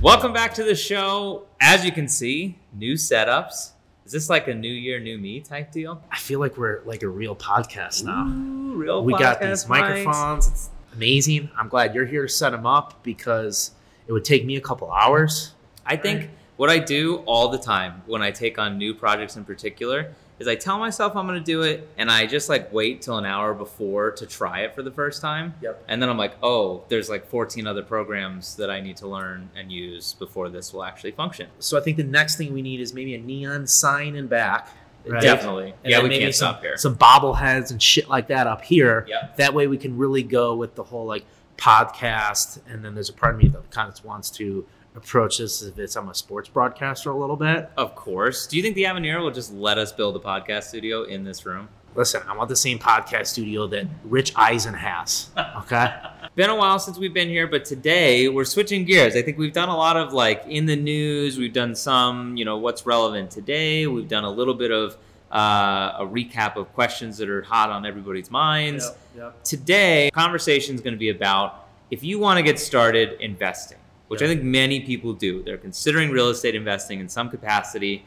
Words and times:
Welcome 0.00 0.32
back 0.32 0.54
to 0.54 0.64
the 0.64 0.74
show. 0.74 1.48
As 1.60 1.84
you 1.84 1.92
can 1.92 2.08
see, 2.08 2.58
new 2.72 2.94
setups. 2.94 3.72
Is 4.06 4.12
this 4.12 4.30
like 4.30 4.48
a 4.48 4.54
new 4.54 4.72
year, 4.72 4.98
new 4.98 5.18
me 5.18 5.40
type 5.40 5.70
deal? 5.70 6.02
I 6.10 6.16
feel 6.16 6.40
like 6.40 6.56
we're 6.56 6.82
like 6.84 7.02
a 7.02 7.08
real 7.08 7.36
podcast 7.36 8.04
now. 8.04 8.26
Ooh, 8.26 8.72
real 8.74 9.04
we 9.04 9.12
got 9.12 9.38
podcast 9.38 9.48
these 9.50 9.64
mics. 9.66 9.68
microphones. 9.68 10.48
It's 10.48 10.70
amazing. 10.94 11.50
I'm 11.58 11.68
glad 11.68 11.94
you're 11.94 12.06
here 12.06 12.22
to 12.22 12.28
set 12.28 12.52
them 12.52 12.64
up 12.64 13.02
because 13.02 13.72
it 14.06 14.12
would 14.14 14.24
take 14.24 14.46
me 14.46 14.56
a 14.56 14.62
couple 14.62 14.90
hours. 14.90 15.52
I 15.84 15.96
think 15.96 16.30
what 16.56 16.70
I 16.70 16.78
do 16.78 17.16
all 17.26 17.48
the 17.48 17.58
time 17.58 18.00
when 18.06 18.22
I 18.22 18.30
take 18.30 18.58
on 18.58 18.78
new 18.78 18.94
projects 18.94 19.36
in 19.36 19.44
particular 19.44 20.14
is 20.40 20.48
I 20.48 20.56
tell 20.56 20.78
myself 20.78 21.14
I'm 21.14 21.28
to 21.28 21.38
do 21.38 21.62
it 21.62 21.86
and 21.98 22.10
I 22.10 22.26
just 22.26 22.48
like 22.48 22.72
wait 22.72 23.02
till 23.02 23.18
an 23.18 23.26
hour 23.26 23.52
before 23.52 24.10
to 24.12 24.26
try 24.26 24.60
it 24.60 24.74
for 24.74 24.82
the 24.82 24.90
first 24.90 25.20
time. 25.20 25.54
Yep. 25.60 25.84
And 25.86 26.02
then 26.02 26.08
I'm 26.08 26.16
like, 26.16 26.32
oh, 26.42 26.82
there's 26.88 27.10
like 27.10 27.26
14 27.26 27.66
other 27.66 27.82
programs 27.82 28.56
that 28.56 28.70
I 28.70 28.80
need 28.80 28.96
to 28.96 29.06
learn 29.06 29.50
and 29.54 29.70
use 29.70 30.14
before 30.14 30.48
this 30.48 30.72
will 30.72 30.82
actually 30.82 31.12
function. 31.12 31.48
So 31.58 31.78
I 31.78 31.82
think 31.82 31.98
the 31.98 32.04
next 32.04 32.36
thing 32.36 32.54
we 32.54 32.62
need 32.62 32.80
is 32.80 32.94
maybe 32.94 33.14
a 33.14 33.20
neon 33.20 33.66
sign 33.66 34.16
in 34.16 34.28
back. 34.28 34.70
right? 35.06 35.22
Definitely. 35.22 35.74
And 35.84 35.90
yeah, 35.90 36.02
we 36.02 36.08
can't 36.08 36.34
some, 36.34 36.54
stop 36.54 36.62
here. 36.62 36.78
Some 36.78 36.96
bobbleheads 36.96 37.70
and 37.70 37.80
shit 37.80 38.08
like 38.08 38.28
that 38.28 38.46
up 38.46 38.62
here. 38.62 39.04
Yep. 39.08 39.36
That 39.36 39.52
way 39.52 39.66
we 39.66 39.76
can 39.76 39.98
really 39.98 40.22
go 40.22 40.56
with 40.56 40.74
the 40.74 40.84
whole 40.84 41.04
like 41.04 41.26
podcast. 41.60 42.60
And 42.66 42.84
then 42.84 42.94
there's 42.94 43.10
a 43.10 43.12
part 43.12 43.34
of 43.34 43.40
me 43.42 43.48
that 43.48 43.70
kind 43.70 43.88
of 43.88 44.04
wants 44.04 44.30
to 44.32 44.66
approach 44.96 45.38
this 45.38 45.62
as 45.62 45.68
if 45.68 45.78
it's 45.78 45.96
I'm 45.96 46.08
a 46.08 46.14
sports 46.14 46.48
broadcaster 46.48 47.10
a 47.10 47.16
little 47.16 47.36
bit. 47.36 47.70
Of 47.76 47.94
course. 47.94 48.46
Do 48.46 48.56
you 48.56 48.62
think 48.62 48.74
the 48.74 48.86
Avenir 48.86 49.20
will 49.20 49.30
just 49.30 49.52
let 49.52 49.78
us 49.78 49.92
build 49.92 50.16
a 50.16 50.18
podcast 50.18 50.64
studio 50.64 51.04
in 51.04 51.24
this 51.24 51.46
room? 51.46 51.68
Listen, 51.94 52.22
I 52.28 52.36
want 52.36 52.48
the 52.48 52.56
same 52.56 52.78
podcast 52.78 53.26
studio 53.26 53.66
that 53.68 53.86
Rich 54.04 54.32
Eisen 54.36 54.74
has. 54.74 55.30
Okay. 55.60 55.92
Been 56.36 56.50
a 56.50 56.56
while 56.56 56.78
since 56.78 56.96
we've 56.96 57.12
been 57.12 57.28
here, 57.28 57.46
but 57.46 57.64
today 57.64 58.28
we're 58.28 58.44
switching 58.44 58.84
gears. 58.84 59.14
I 59.14 59.22
think 59.22 59.36
we've 59.36 59.52
done 59.52 59.68
a 59.68 59.76
lot 59.76 59.96
of 59.96 60.12
like 60.12 60.44
in 60.48 60.66
the 60.66 60.76
news. 60.76 61.38
We've 61.38 61.52
done 61.52 61.74
some, 61.74 62.36
you 62.36 62.44
know, 62.44 62.56
what's 62.56 62.86
relevant 62.86 63.30
today. 63.30 63.86
We've 63.86 64.08
done 64.08 64.24
a 64.24 64.30
little 64.30 64.54
bit 64.54 64.70
of 64.70 64.96
uh, 65.30 65.96
a 65.98 66.06
recap 66.06 66.56
of 66.56 66.72
questions 66.74 67.18
that 67.18 67.28
are 67.28 67.42
hot 67.42 67.70
on 67.70 67.86
everybody's 67.86 68.30
minds. 68.30 68.90
yep. 69.16 69.42
Today, 69.44 70.10
conversation 70.12 70.74
is 70.74 70.80
going 70.80 70.94
to 70.94 70.98
be 70.98 71.10
about 71.10 71.68
if 71.90 72.02
you 72.02 72.18
want 72.18 72.38
to 72.38 72.42
get 72.42 72.58
started 72.58 73.20
investing, 73.20 73.78
which 74.08 74.22
I 74.22 74.26
think 74.26 74.42
many 74.42 74.80
people 74.80 75.12
do. 75.12 75.42
They're 75.42 75.58
considering 75.58 76.10
real 76.10 76.30
estate 76.30 76.54
investing 76.54 77.00
in 77.00 77.08
some 77.08 77.30
capacity. 77.30 78.04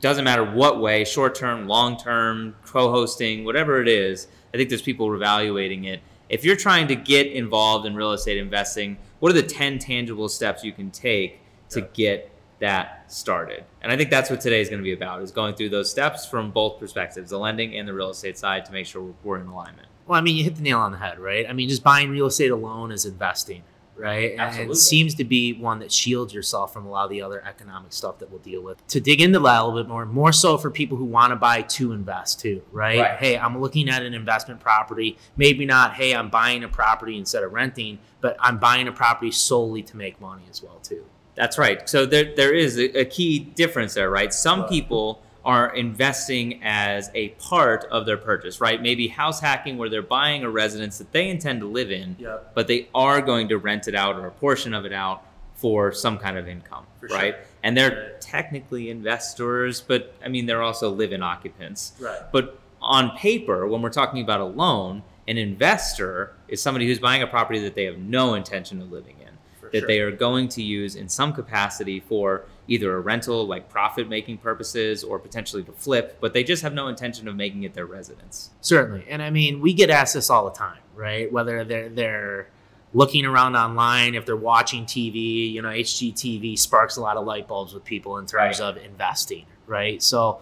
Doesn't 0.00 0.24
matter 0.24 0.44
what 0.44 0.80
way, 0.80 1.04
short 1.04 1.34
term, 1.34 1.66
long 1.66 1.96
term, 1.96 2.54
co 2.64 2.90
hosting, 2.90 3.44
whatever 3.44 3.80
it 3.80 3.88
is. 3.88 4.28
I 4.54 4.56
think 4.56 4.68
there's 4.68 4.82
people 4.82 5.12
evaluating 5.14 5.84
it. 5.84 6.00
If 6.28 6.44
you're 6.44 6.56
trying 6.56 6.88
to 6.88 6.94
get 6.94 7.26
involved 7.26 7.86
in 7.86 7.94
real 7.94 8.12
estate 8.12 8.36
investing, 8.36 8.98
what 9.18 9.30
are 9.30 9.34
the 9.34 9.42
10 9.42 9.78
tangible 9.78 10.28
steps 10.28 10.62
you 10.62 10.72
can 10.72 10.90
take 10.90 11.40
to 11.70 11.80
get 11.80 12.30
that 12.60 13.10
started? 13.12 13.64
And 13.82 13.92
I 13.92 13.96
think 13.96 14.10
that's 14.10 14.30
what 14.30 14.40
today 14.40 14.60
is 14.60 14.68
going 14.68 14.80
to 14.80 14.84
be 14.84 14.92
about, 14.92 15.22
is 15.22 15.30
going 15.30 15.54
through 15.54 15.70
those 15.70 15.90
steps 15.90 16.26
from 16.26 16.50
both 16.50 16.78
perspectives, 16.78 17.30
the 17.30 17.38
lending 17.38 17.76
and 17.76 17.86
the 17.86 17.94
real 17.94 18.10
estate 18.10 18.38
side 18.38 18.64
to 18.66 18.72
make 18.72 18.86
sure 18.86 19.14
we're 19.22 19.38
in 19.38 19.46
alignment. 19.46 19.88
Well, 20.06 20.18
I 20.18 20.22
mean, 20.22 20.36
you 20.36 20.44
hit 20.44 20.56
the 20.56 20.62
nail 20.62 20.78
on 20.78 20.92
the 20.92 20.98
head, 20.98 21.18
right? 21.18 21.46
I 21.48 21.52
mean, 21.52 21.68
just 21.68 21.84
buying 21.84 22.10
real 22.10 22.26
estate 22.26 22.50
alone 22.50 22.90
is 22.92 23.04
investing, 23.04 23.62
right? 23.94 24.32
And 24.32 24.40
Absolutely. 24.40 24.72
it 24.72 24.76
seems 24.76 25.14
to 25.16 25.24
be 25.24 25.52
one 25.52 25.80
that 25.80 25.92
shields 25.92 26.32
yourself 26.32 26.72
from 26.72 26.86
a 26.86 26.90
lot 26.90 27.04
of 27.04 27.10
the 27.10 27.20
other 27.20 27.44
economic 27.46 27.92
stuff 27.92 28.18
that 28.20 28.30
we'll 28.30 28.40
deal 28.40 28.62
with. 28.62 28.84
To 28.88 29.00
dig 29.00 29.20
into 29.20 29.38
that 29.40 29.60
a 29.60 29.64
little 29.66 29.82
bit 29.82 29.88
more, 29.88 30.06
more 30.06 30.32
so 30.32 30.56
for 30.56 30.70
people 30.70 30.96
who 30.96 31.04
want 31.04 31.32
to 31.32 31.36
buy 31.36 31.60
to 31.62 31.92
invest 31.92 32.40
too, 32.40 32.62
right? 32.72 33.00
Right. 33.00 33.18
Hey, 33.18 33.38
I'm 33.38 33.60
looking 33.60 33.90
at 33.90 34.02
an 34.02 34.14
investment 34.14 34.60
property. 34.60 35.18
Maybe 35.36 35.66
not, 35.66 35.94
hey, 35.94 36.14
I'm 36.14 36.30
buying 36.30 36.64
a 36.64 36.68
property 36.68 37.18
instead 37.18 37.42
of 37.42 37.52
renting, 37.52 37.98
but 38.22 38.36
I'm 38.40 38.58
buying 38.58 38.88
a 38.88 38.92
property 38.92 39.30
solely 39.30 39.82
to 39.82 39.96
make 39.96 40.20
money 40.22 40.44
as 40.48 40.62
well 40.62 40.78
too. 40.82 41.04
That's 41.38 41.56
right. 41.56 41.88
So 41.88 42.04
there, 42.04 42.34
there 42.34 42.52
is 42.52 42.76
a, 42.78 43.00
a 43.02 43.04
key 43.04 43.38
difference 43.38 43.94
there, 43.94 44.10
right? 44.10 44.34
Some 44.34 44.60
Right. 44.62 44.68
people 44.70 45.22
are 45.44 45.72
investing 45.74 46.60
as 46.64 47.10
a 47.14 47.28
part 47.30 47.84
of 47.92 48.04
their 48.06 48.16
purchase, 48.16 48.60
right? 48.60 48.82
Maybe 48.82 49.06
house 49.06 49.40
hacking 49.40 49.78
where 49.78 49.88
they're 49.88 50.02
buying 50.02 50.42
a 50.42 50.50
residence 50.50 50.98
that 50.98 51.12
they 51.12 51.28
intend 51.28 51.60
to 51.60 51.66
live 51.66 51.92
in, 51.92 52.16
Yep. 52.18 52.54
but 52.54 52.66
they 52.66 52.88
are 52.94 53.22
going 53.22 53.48
to 53.48 53.56
rent 53.56 53.86
it 53.86 53.94
out 53.94 54.16
or 54.16 54.26
a 54.26 54.30
portion 54.32 54.74
of 54.74 54.84
it 54.84 54.92
out 54.92 55.22
for 55.54 55.92
some 55.92 56.18
kind 56.18 56.36
of 56.36 56.48
income, 56.48 56.84
For 57.00 57.06
right? 57.06 57.34
sure. 57.34 57.44
And 57.62 57.76
they're 57.76 57.90
Right. 57.90 58.20
technically 58.20 58.90
investors, 58.90 59.80
but 59.80 60.12
I 60.24 60.28
mean, 60.28 60.46
they're 60.46 60.62
also 60.62 60.90
live 60.90 61.12
in 61.12 61.22
occupants. 61.22 61.92
Right. 62.00 62.18
But 62.32 62.58
on 62.82 63.16
paper, 63.16 63.66
when 63.68 63.80
we're 63.80 63.90
talking 63.90 64.22
about 64.22 64.40
a 64.40 64.44
loan, 64.44 65.02
an 65.28 65.38
investor 65.38 66.32
is 66.48 66.60
somebody 66.60 66.86
who's 66.86 66.98
buying 66.98 67.22
a 67.22 67.26
property 67.28 67.60
that 67.60 67.74
they 67.76 67.84
have 67.84 67.98
no 67.98 68.34
intention 68.34 68.82
of 68.82 68.90
living 68.90 69.16
in 69.20 69.28
For 69.68 69.72
that 69.72 69.78
sure. 69.80 69.86
they 69.88 70.00
are 70.00 70.10
going 70.10 70.48
to 70.50 70.62
use 70.62 70.96
in 70.96 71.08
some 71.08 71.32
capacity 71.32 72.00
for 72.00 72.44
either 72.66 72.94
a 72.94 73.00
rental, 73.00 73.46
like 73.46 73.68
profit 73.68 74.08
making 74.08 74.38
purposes, 74.38 75.02
or 75.04 75.18
potentially 75.18 75.62
to 75.64 75.72
flip, 75.72 76.18
but 76.20 76.34
they 76.34 76.44
just 76.44 76.62
have 76.62 76.74
no 76.74 76.88
intention 76.88 77.28
of 77.28 77.36
making 77.36 77.62
it 77.62 77.72
their 77.74 77.86
residence. 77.86 78.50
Certainly. 78.60 79.06
And 79.08 79.22
I 79.22 79.30
mean, 79.30 79.60
we 79.60 79.72
get 79.72 79.88
asked 79.90 80.14
this 80.14 80.28
all 80.30 80.44
the 80.44 80.56
time, 80.56 80.80
right? 80.94 81.32
Whether 81.32 81.64
they're 81.64 81.88
they're 81.88 82.48
looking 82.94 83.24
around 83.26 83.54
online, 83.56 84.14
if 84.14 84.24
they're 84.26 84.34
watching 84.36 84.84
TV, 84.86 85.52
you 85.52 85.60
know, 85.62 85.68
HGTV 85.68 86.58
sparks 86.58 86.96
a 86.96 87.00
lot 87.00 87.16
of 87.18 87.26
light 87.26 87.46
bulbs 87.46 87.74
with 87.74 87.84
people 87.84 88.16
in 88.18 88.24
terms 88.26 88.60
Right. 88.60 88.68
of 88.68 88.76
investing, 88.78 89.44
right? 89.66 90.02
So 90.02 90.40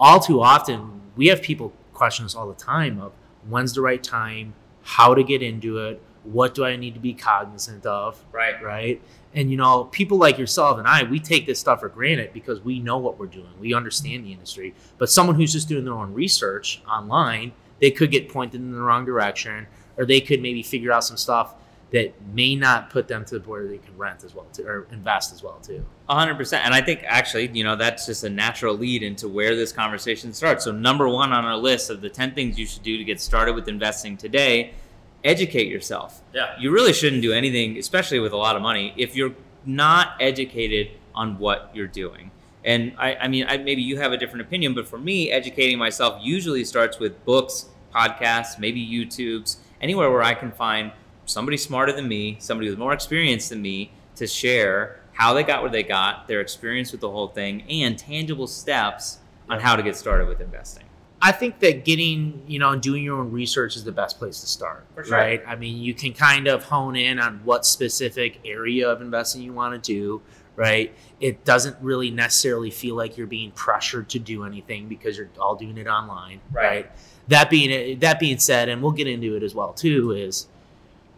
all 0.00 0.20
too 0.20 0.40
often 0.40 1.00
we 1.16 1.26
have 1.28 1.42
people 1.42 1.72
question 1.92 2.24
us 2.24 2.34
all 2.34 2.48
the 2.48 2.54
time 2.54 3.00
of 3.00 3.12
when's 3.48 3.72
the 3.74 3.80
right 3.82 4.02
time, 4.02 4.54
how 4.82 5.14
to 5.14 5.22
get 5.22 5.42
into 5.42 5.78
it, 5.78 6.00
what 6.24 6.54
do 6.54 6.64
I 6.64 6.76
need 6.76 6.94
to 6.94 7.00
be 7.00 7.14
cognizant 7.14 7.84
of, 7.86 8.22
Right. 8.32 8.62
right? 8.62 9.02
And 9.34 9.50
you 9.50 9.56
know, 9.56 9.84
people 9.84 10.18
like 10.18 10.38
yourself 10.38 10.78
and 10.78 10.86
I, 10.86 11.02
we 11.04 11.18
take 11.18 11.46
this 11.46 11.58
stuff 11.58 11.80
for 11.80 11.88
granted 11.88 12.32
because 12.32 12.60
we 12.60 12.78
know 12.80 12.98
what 12.98 13.18
we're 13.18 13.26
doing. 13.26 13.48
We 13.58 13.74
understand 13.74 14.24
the 14.24 14.32
industry. 14.32 14.74
But 14.98 15.10
someone 15.10 15.36
who's 15.36 15.52
just 15.52 15.68
doing 15.68 15.84
their 15.84 15.94
own 15.94 16.12
research 16.12 16.82
online, 16.88 17.52
they 17.80 17.90
could 17.90 18.10
get 18.10 18.28
pointed 18.28 18.60
in 18.60 18.72
the 18.72 18.80
wrong 18.80 19.04
direction, 19.04 19.66
or 19.96 20.04
they 20.04 20.20
could 20.20 20.40
maybe 20.42 20.62
figure 20.62 20.92
out 20.92 21.04
some 21.04 21.16
stuff 21.16 21.54
that 21.92 22.14
may 22.32 22.54
not 22.56 22.88
put 22.88 23.06
them 23.08 23.22
to 23.22 23.34
the 23.34 23.40
point 23.40 23.62
where 23.64 23.68
they 23.68 23.76
can 23.78 23.94
rent 23.98 24.24
as 24.24 24.34
well 24.34 24.46
too, 24.52 24.66
or 24.66 24.86
invest 24.92 25.32
as 25.32 25.42
well 25.42 25.58
too. 25.62 25.84
A 26.08 26.14
hundred 26.14 26.36
percent. 26.36 26.64
And 26.64 26.72
I 26.74 26.80
think 26.80 27.00
actually, 27.04 27.48
you 27.52 27.64
know, 27.64 27.76
that's 27.76 28.06
just 28.06 28.24
a 28.24 28.30
natural 28.30 28.74
lead 28.76 29.02
into 29.02 29.28
where 29.28 29.54
this 29.56 29.72
conversation 29.72 30.32
starts. 30.32 30.64
So 30.64 30.72
number 30.72 31.06
one 31.08 31.32
on 31.32 31.44
our 31.44 31.56
list 31.56 31.90
of 31.90 32.00
the 32.00 32.08
ten 32.08 32.34
things 32.34 32.58
you 32.58 32.64
should 32.66 32.82
do 32.82 32.96
to 32.96 33.04
get 33.04 33.20
started 33.20 33.54
with 33.54 33.68
investing 33.68 34.16
today, 34.16 34.72
educate 35.24 35.68
yourself. 35.68 36.22
Yeah. 36.34 36.54
You 36.58 36.70
really 36.70 36.92
shouldn't 36.92 37.22
do 37.22 37.32
anything, 37.32 37.78
especially 37.78 38.18
with 38.18 38.32
a 38.32 38.36
lot 38.36 38.56
of 38.56 38.62
money, 38.62 38.92
if 38.96 39.14
you're 39.16 39.34
not 39.64 40.16
educated 40.20 40.90
on 41.14 41.38
what 41.38 41.70
you're 41.74 41.86
doing. 41.86 42.30
And 42.64 42.94
I, 42.98 43.16
I 43.16 43.28
mean, 43.28 43.46
I, 43.48 43.56
maybe 43.58 43.82
you 43.82 43.98
have 43.98 44.12
a 44.12 44.16
different 44.16 44.42
opinion, 44.42 44.74
but 44.74 44.86
for 44.86 44.98
me, 44.98 45.30
educating 45.30 45.78
myself 45.78 46.20
usually 46.22 46.64
starts 46.64 46.98
with 46.98 47.24
books, 47.24 47.66
podcasts, 47.94 48.58
maybe 48.58 48.84
YouTubes, 48.84 49.56
anywhere 49.80 50.10
where 50.10 50.22
I 50.22 50.34
can 50.34 50.52
find 50.52 50.92
somebody 51.26 51.56
smarter 51.56 51.92
than 51.92 52.08
me, 52.08 52.36
somebody 52.40 52.70
with 52.70 52.78
more 52.78 52.92
experience 52.92 53.48
than 53.48 53.62
me 53.62 53.92
to 54.16 54.26
share 54.26 55.00
how 55.12 55.34
they 55.34 55.42
got 55.42 55.62
where 55.62 55.70
they 55.70 55.82
got, 55.82 56.28
their 56.28 56.40
experience 56.40 56.92
with 56.92 57.00
the 57.00 57.10
whole 57.10 57.28
thing, 57.28 57.62
and 57.68 57.98
tangible 57.98 58.46
steps 58.46 59.18
on 59.48 59.60
how 59.60 59.76
to 59.76 59.82
get 59.82 59.96
started 59.96 60.28
with 60.28 60.40
investing. 60.40 60.84
I 61.24 61.30
think 61.30 61.60
that 61.60 61.84
getting, 61.84 62.42
you 62.48 62.58
know, 62.58 62.74
doing 62.74 63.04
your 63.04 63.20
own 63.20 63.30
research 63.30 63.76
is 63.76 63.84
the 63.84 63.92
best 63.92 64.18
place 64.18 64.40
to 64.40 64.46
start, 64.48 64.84
sure. 65.04 65.16
right? 65.16 65.40
I 65.46 65.54
mean, 65.54 65.80
you 65.80 65.94
can 65.94 66.12
kind 66.12 66.48
of 66.48 66.64
hone 66.64 66.96
in 66.96 67.20
on 67.20 67.40
what 67.44 67.64
specific 67.64 68.40
area 68.44 68.90
of 68.90 69.00
investing 69.00 69.42
you 69.42 69.52
want 69.52 69.80
to 69.80 69.92
do, 69.92 70.20
right? 70.56 70.92
It 71.20 71.44
doesn't 71.44 71.76
really 71.80 72.10
necessarily 72.10 72.72
feel 72.72 72.96
like 72.96 73.16
you're 73.16 73.28
being 73.28 73.52
pressured 73.52 74.08
to 74.10 74.18
do 74.18 74.42
anything 74.44 74.88
because 74.88 75.16
you're 75.16 75.30
all 75.38 75.54
doing 75.54 75.78
it 75.78 75.86
online, 75.86 76.40
Right. 76.50 76.64
right? 76.66 76.90
That 77.28 77.48
being 77.50 78.00
that 78.00 78.18
being 78.18 78.38
said, 78.38 78.68
and 78.68 78.82
we'll 78.82 78.90
get 78.90 79.06
into 79.06 79.36
it 79.36 79.44
as 79.44 79.54
well 79.54 79.72
too, 79.72 80.10
is 80.10 80.48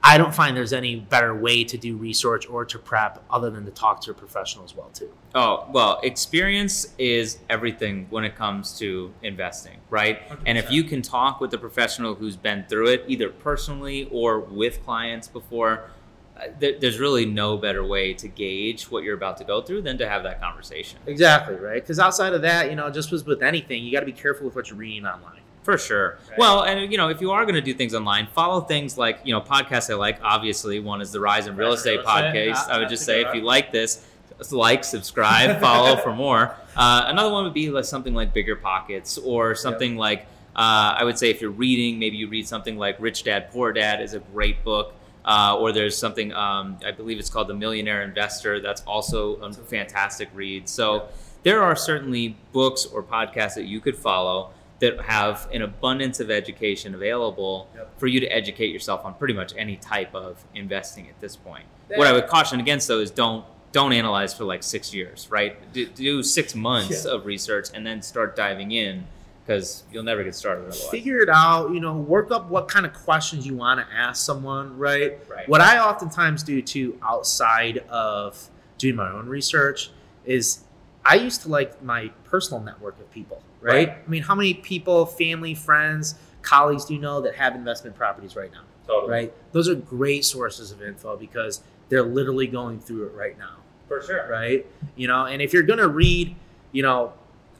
I 0.06 0.18
don't 0.18 0.34
find 0.34 0.54
there's 0.54 0.74
any 0.74 0.96
better 0.96 1.34
way 1.34 1.64
to 1.64 1.78
do 1.78 1.96
research 1.96 2.46
or 2.46 2.66
to 2.66 2.78
prep 2.78 3.24
other 3.30 3.48
than 3.48 3.64
to 3.64 3.70
talk 3.70 4.02
to 4.02 4.10
a 4.10 4.14
professional 4.14 4.62
as 4.62 4.76
well 4.76 4.90
too. 4.92 5.10
Oh, 5.34 5.66
well, 5.72 5.98
experience 6.02 6.92
is 6.98 7.38
everything 7.48 8.06
when 8.10 8.22
it 8.22 8.36
comes 8.36 8.78
to 8.80 9.14
investing, 9.22 9.78
right? 9.88 10.20
And 10.44 10.58
if 10.58 10.70
you 10.70 10.84
can 10.84 11.00
talk 11.00 11.40
with 11.40 11.54
a 11.54 11.58
professional 11.58 12.14
who's 12.14 12.36
been 12.36 12.66
through 12.68 12.88
it, 12.88 13.04
either 13.08 13.30
personally 13.30 14.06
or 14.12 14.40
with 14.40 14.84
clients 14.84 15.26
before, 15.26 15.90
uh, 16.36 16.48
there's 16.58 16.98
really 16.98 17.24
no 17.24 17.56
better 17.56 17.84
way 17.84 18.12
to 18.12 18.28
gauge 18.28 18.90
what 18.90 19.04
you're 19.04 19.14
about 19.14 19.38
to 19.38 19.44
go 19.44 19.62
through 19.62 19.80
than 19.80 19.96
to 19.98 20.08
have 20.08 20.22
that 20.24 20.38
conversation. 20.38 20.98
Exactly, 21.06 21.54
right? 21.54 21.82
Because 21.82 21.98
outside 21.98 22.34
of 22.34 22.42
that, 22.42 22.68
you 22.68 22.76
know, 22.76 22.90
just 22.90 23.10
as 23.12 23.24
with 23.24 23.42
anything, 23.42 23.82
you 23.82 23.90
got 23.90 24.00
to 24.00 24.06
be 24.06 24.12
careful 24.12 24.44
with 24.44 24.54
what 24.54 24.68
you're 24.68 24.78
reading 24.78 25.06
online. 25.06 25.40
For 25.64 25.76
sure. 25.78 26.18
Right. 26.30 26.38
Well, 26.38 26.62
and 26.62 26.92
you 26.92 26.96
know, 26.98 27.08
if 27.08 27.20
you 27.20 27.32
are 27.32 27.42
going 27.44 27.56
to 27.56 27.60
do 27.60 27.74
things 27.74 27.94
online, 27.94 28.28
follow 28.28 28.60
things 28.60 28.96
like 28.96 29.18
you 29.24 29.32
know 29.34 29.40
podcasts 29.40 29.90
I 29.90 29.94
like. 29.96 30.18
Obviously, 30.22 30.78
one 30.78 31.00
is 31.00 31.10
the 31.10 31.18
Rise 31.20 31.46
in 31.48 31.56
Real 31.56 31.70
Rise 31.70 31.78
Estate 31.78 32.04
podcast. 32.04 32.34
Yeah, 32.34 32.66
I 32.68 32.78
would 32.78 32.88
just 32.88 33.04
say 33.04 33.22
if 33.22 33.34
you 33.34 33.40
like 33.40 33.72
this, 33.72 34.06
just 34.38 34.52
like, 34.52 34.84
subscribe, 34.84 35.60
follow 35.60 35.96
for 35.96 36.14
more. 36.14 36.54
Uh, 36.76 37.04
another 37.06 37.30
one 37.30 37.44
would 37.44 37.54
be 37.54 37.70
like 37.70 37.84
something 37.84 38.14
like 38.14 38.34
Bigger 38.34 38.56
Pockets 38.56 39.16
or 39.18 39.54
something 39.54 39.96
like 39.96 40.26
Uh, 40.56 40.98
I 40.98 41.04
would 41.04 41.16
say 41.16 41.30
if 41.30 41.40
you're 41.40 41.52
reading, 41.52 42.00
maybe 42.00 42.16
you 42.16 42.28
read 42.28 42.48
something 42.48 42.76
like 42.76 42.96
Rich 42.98 43.22
Dad 43.22 43.52
Poor 43.52 43.72
Dad 43.72 44.00
is 44.02 44.12
a 44.14 44.18
great 44.18 44.64
book. 44.64 44.92
Uh, 45.24 45.56
or 45.58 45.70
there's 45.70 45.96
something 45.96 46.32
um, 46.32 46.76
I 46.84 46.90
believe 46.90 47.20
it's 47.20 47.30
called 47.30 47.46
The 47.46 47.54
Millionaire 47.54 48.02
Investor. 48.02 48.58
That's 48.60 48.82
also 48.82 49.36
a 49.36 49.52
fantastic 49.52 50.28
read. 50.34 50.68
So 50.68 51.08
there 51.44 51.62
are 51.62 51.76
certainly 51.76 52.36
books 52.52 52.84
or 52.86 53.04
podcasts 53.04 53.54
that 53.54 53.66
you 53.66 53.80
could 53.80 53.96
follow 53.96 54.50
that 54.80 55.00
have 55.02 55.48
an 55.52 55.62
abundance 55.62 56.20
of 56.20 56.30
education 56.30 56.94
available 56.94 57.68
Yep. 57.74 57.98
for 58.00 58.06
you 58.06 58.20
to 58.20 58.26
educate 58.26 58.72
yourself 58.72 59.04
on 59.04 59.14
pretty 59.14 59.34
much 59.34 59.52
any 59.56 59.76
type 59.76 60.14
of 60.14 60.44
investing 60.54 61.08
at 61.08 61.18
this 61.20 61.36
point. 61.36 61.64
That- 61.88 61.98
what 61.98 62.06
I 62.06 62.12
would 62.12 62.26
caution 62.26 62.60
against 62.60 62.88
though 62.88 63.00
is 63.00 63.10
don't 63.10 63.44
don't 63.72 63.92
analyze 63.92 64.32
for 64.32 64.44
like 64.44 64.62
six 64.62 64.94
years, 64.94 65.26
right? 65.32 65.56
Do, 65.72 65.84
do 65.86 66.22
six 66.22 66.54
months 66.54 67.04
Yeah. 67.04 67.10
of 67.10 67.26
research 67.26 67.70
and 67.74 67.84
then 67.84 68.02
start 68.02 68.36
diving 68.36 68.70
in 68.70 69.04
because 69.44 69.82
you'll 69.92 70.04
never 70.04 70.22
get 70.22 70.36
started 70.36 70.60
otherwise. 70.60 70.88
Figure 70.90 71.18
it 71.20 71.28
out, 71.28 71.70
you 71.72 71.80
know, 71.80 71.96
work 71.96 72.30
up 72.30 72.48
what 72.48 72.68
kind 72.68 72.86
of 72.86 72.92
questions 72.94 73.44
you 73.44 73.56
want 73.56 73.80
to 73.80 73.86
ask 73.92 74.24
someone, 74.24 74.78
right? 74.78 75.18
Right. 75.28 75.48
What 75.48 75.60
I 75.60 75.78
oftentimes 75.80 76.44
do 76.44 76.62
too, 76.62 76.96
outside 77.02 77.78
of 77.90 78.48
doing 78.78 78.94
my 78.94 79.10
own 79.10 79.26
research, 79.28 79.90
is 80.24 80.60
I 81.04 81.16
used 81.16 81.42
to 81.42 81.48
like 81.48 81.82
my 81.82 82.12
personal 82.22 82.62
network 82.62 82.98
of 83.00 83.10
people, 83.10 83.42
right? 83.64 83.88
Right. 83.88 83.98
I 84.06 84.10
mean, 84.10 84.22
how 84.22 84.34
many 84.34 84.54
people, 84.54 85.06
family, 85.06 85.54
friends, 85.54 86.14
colleagues 86.42 86.84
do 86.84 86.94
you 86.94 87.00
know 87.00 87.20
that 87.22 87.34
have 87.36 87.54
investment 87.54 87.96
properties 87.96 88.36
right 88.36 88.52
now, 88.52 88.62
Totally. 88.86 89.10
right? 89.12 89.34
Those 89.52 89.68
are 89.68 89.74
great 89.74 90.24
sources 90.24 90.70
of 90.70 90.82
info 90.82 91.16
because 91.16 91.62
they're 91.88 92.02
literally 92.02 92.46
going 92.46 92.78
through 92.80 93.06
it 93.06 93.14
right 93.14 93.38
now, 93.38 93.56
For 93.88 94.02
sure. 94.02 94.28
right? 94.30 94.66
You 94.96 95.08
know, 95.08 95.24
and 95.24 95.40
if 95.40 95.52
you're 95.52 95.62
going 95.62 95.78
to 95.78 95.88
read, 95.88 96.36
you 96.72 96.82
know, 96.82 97.12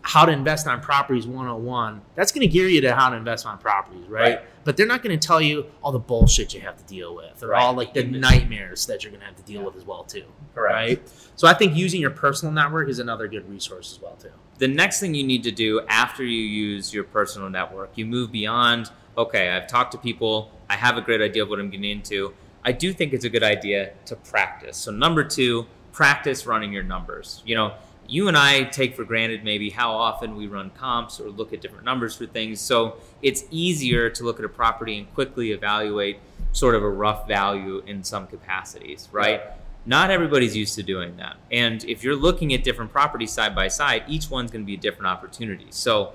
how 0.06 0.26
to 0.26 0.30
invest 0.32 0.66
on 0.66 0.80
properties 0.82 1.26
101, 1.26 2.00
that's 2.14 2.30
going 2.30 2.46
to 2.46 2.52
gear 2.52 2.68
you 2.68 2.82
to 2.82 2.94
how 2.94 3.08
to 3.08 3.16
invest 3.16 3.46
on 3.46 3.56
properties, 3.58 4.06
right? 4.06 4.36
Right. 4.36 4.40
But 4.64 4.76
they're 4.76 4.86
not 4.86 5.02
going 5.02 5.18
to 5.18 5.26
tell 5.26 5.40
you 5.40 5.66
all 5.82 5.92
the 5.92 5.98
bullshit 5.98 6.52
you 6.52 6.60
have 6.60 6.76
to 6.76 6.84
deal 6.84 7.14
with 7.16 7.42
or 7.42 7.48
Right. 7.48 7.62
all 7.62 7.72
like 7.72 7.94
the 7.94 8.04
nightmares 8.04 8.86
that 8.86 9.02
you're 9.02 9.10
going 9.10 9.20
to 9.20 9.26
have 9.26 9.36
to 9.36 9.42
deal 9.42 9.62
with 9.64 9.76
as 9.76 9.84
well 9.84 10.04
too, 10.04 10.24
right? 10.54 11.00
So 11.36 11.48
I 11.48 11.54
think 11.54 11.74
using 11.74 12.00
your 12.02 12.10
personal 12.10 12.52
network 12.52 12.88
is 12.90 12.98
another 12.98 13.28
good 13.28 13.48
resource 13.50 13.92
as 13.92 14.02
well 14.02 14.16
too. 14.16 14.30
the 14.58 14.68
next 14.68 15.00
thing 15.00 15.14
you 15.14 15.24
need 15.24 15.42
to 15.44 15.50
do 15.50 15.80
after 15.88 16.22
you 16.22 16.42
use 16.42 16.92
your 16.94 17.04
personal 17.04 17.48
network, 17.50 17.90
you 17.96 18.06
move 18.06 18.30
beyond, 18.30 18.90
okay, 19.18 19.50
I've 19.50 19.66
talked 19.66 19.90
to 19.92 19.98
people, 19.98 20.50
I 20.70 20.76
have 20.76 20.96
a 20.96 21.00
great 21.00 21.20
idea 21.22 21.42
of 21.42 21.48
what 21.48 21.58
I'm 21.58 21.70
getting 21.70 21.90
into. 21.90 22.34
I 22.64 22.72
do 22.72 22.92
think 22.92 23.12
it's 23.14 23.24
a 23.24 23.30
good 23.30 23.42
idea 23.42 23.92
to 24.06 24.16
practice. 24.16 24.76
So, 24.76 24.90
number 24.92 25.24
two, 25.24 25.66
practice 25.92 26.46
running 26.46 26.72
your 26.72 26.82
numbers. 26.84 27.42
You 27.44 27.56
know, 27.56 27.72
you 28.06 28.28
and 28.28 28.36
I 28.36 28.64
take 28.64 28.94
for 28.96 29.04
granted 29.04 29.44
maybe 29.44 29.70
how 29.70 29.92
often 29.92 30.36
we 30.36 30.46
run 30.46 30.70
comps 30.70 31.20
or 31.20 31.28
look 31.30 31.52
at 31.52 31.60
different 31.60 31.84
numbers 31.84 32.16
for 32.16 32.26
things. 32.26 32.60
So, 32.60 32.96
it's 33.22 33.44
easier 33.50 34.10
to 34.10 34.24
look 34.24 34.38
at 34.38 34.44
a 34.44 34.48
property 34.48 34.98
and 34.98 35.12
quickly 35.14 35.52
evaluate 35.52 36.18
sort 36.52 36.74
of 36.74 36.82
a 36.82 36.88
rough 36.88 37.26
value 37.26 37.82
in 37.86 38.04
some 38.04 38.26
capacities, 38.26 39.08
right? 39.12 39.42
Not 39.86 40.10
everybody's 40.10 40.56
used 40.56 40.74
to 40.76 40.82
doing 40.82 41.16
that. 41.16 41.36
And 41.50 41.84
if 41.84 42.02
you're 42.02 42.16
looking 42.16 42.54
at 42.54 42.64
different 42.64 42.92
properties 42.92 43.32
side 43.32 43.54
by 43.54 43.68
side, 43.68 44.04
each 44.08 44.30
one's 44.30 44.50
going 44.50 44.62
to 44.62 44.66
be 44.66 44.74
a 44.74 44.78
different 44.78 45.08
opportunity. 45.08 45.66
So, 45.70 46.12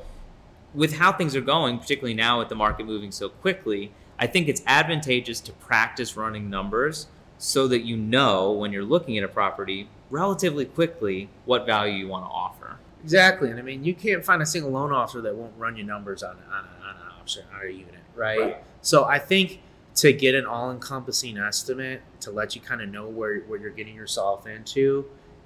with 0.74 0.94
how 0.98 1.12
things 1.12 1.36
are 1.36 1.42
going, 1.42 1.80
particularly 1.80 2.14
now 2.14 2.40
with 2.40 2.50
the 2.50 2.56
market 2.56 2.86
moving 2.86 3.12
so 3.12 3.30
quickly, 3.30 3.92
I 4.20 4.28
think 4.28 4.48
it's 4.48 4.62
advantageous 4.68 5.40
to 5.42 5.52
practice 5.54 6.16
running 6.16 6.50
numbers 6.50 7.08
so 7.40 7.68
that 7.70 7.80
you 7.82 7.98
know 7.98 8.52
when 8.52 8.72
you're 8.72 8.84
looking 8.84 9.18
at 9.18 9.24
a 9.24 9.28
property 9.28 9.90
relatively 10.12 10.66
quickly 10.66 11.30
what 11.46 11.66
value 11.66 11.94
you 11.96 12.08
want 12.08 12.26
to 12.26 12.30
offer. 12.30 12.78
Exactly, 13.04 13.50
and 13.50 13.58
I 13.58 13.62
mean 13.64 13.84
you 13.84 13.96
can't 13.96 14.24
find 14.24 14.42
a 14.42 14.46
single 14.46 14.70
loan 14.72 14.92
officer 14.92 15.22
that 15.22 15.34
won't 15.36 15.54
run 15.58 15.76
your 15.78 15.86
numbers 15.88 16.22
on 16.22 16.36
on, 16.52 16.66
a, 16.66 16.88
on 16.88 16.96
an 16.96 17.12
option 17.20 17.44
on 17.56 17.66
a 17.66 17.70
unit, 17.70 17.96
right? 18.16 18.40
Right. 18.40 18.64
So 18.82 19.06
I 19.06 19.18
think 19.20 19.62
to 19.96 20.14
get 20.14 20.36
an 20.36 20.46
all-encompassing 20.46 21.38
estimate 21.38 22.02
to 22.22 22.32
let 22.32 22.56
you 22.56 22.62
kind 22.62 22.82
of 22.82 22.90
know 22.90 23.08
where 23.08 23.40
where 23.42 23.60
you're 23.60 23.72
getting 23.72 23.96
yourself 23.96 24.46
into 24.48 25.06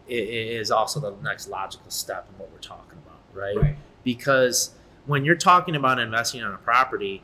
i- 0.09 0.13
i- 0.13 0.49
is 0.59 0.71
also 0.71 0.99
the 0.99 1.13
next 1.23 1.47
logical 1.47 1.89
step 1.89 2.27
in 2.33 2.39
what 2.39 2.51
we're 2.51 2.57
talking 2.59 2.97
about, 3.05 3.19
right? 3.33 3.75
Because 4.03 4.71
when 5.05 5.23
you're 5.25 5.35
talking 5.35 5.75
about 5.75 5.99
investing 5.99 6.41
on 6.43 6.53
a 6.53 6.57
property, 6.57 7.21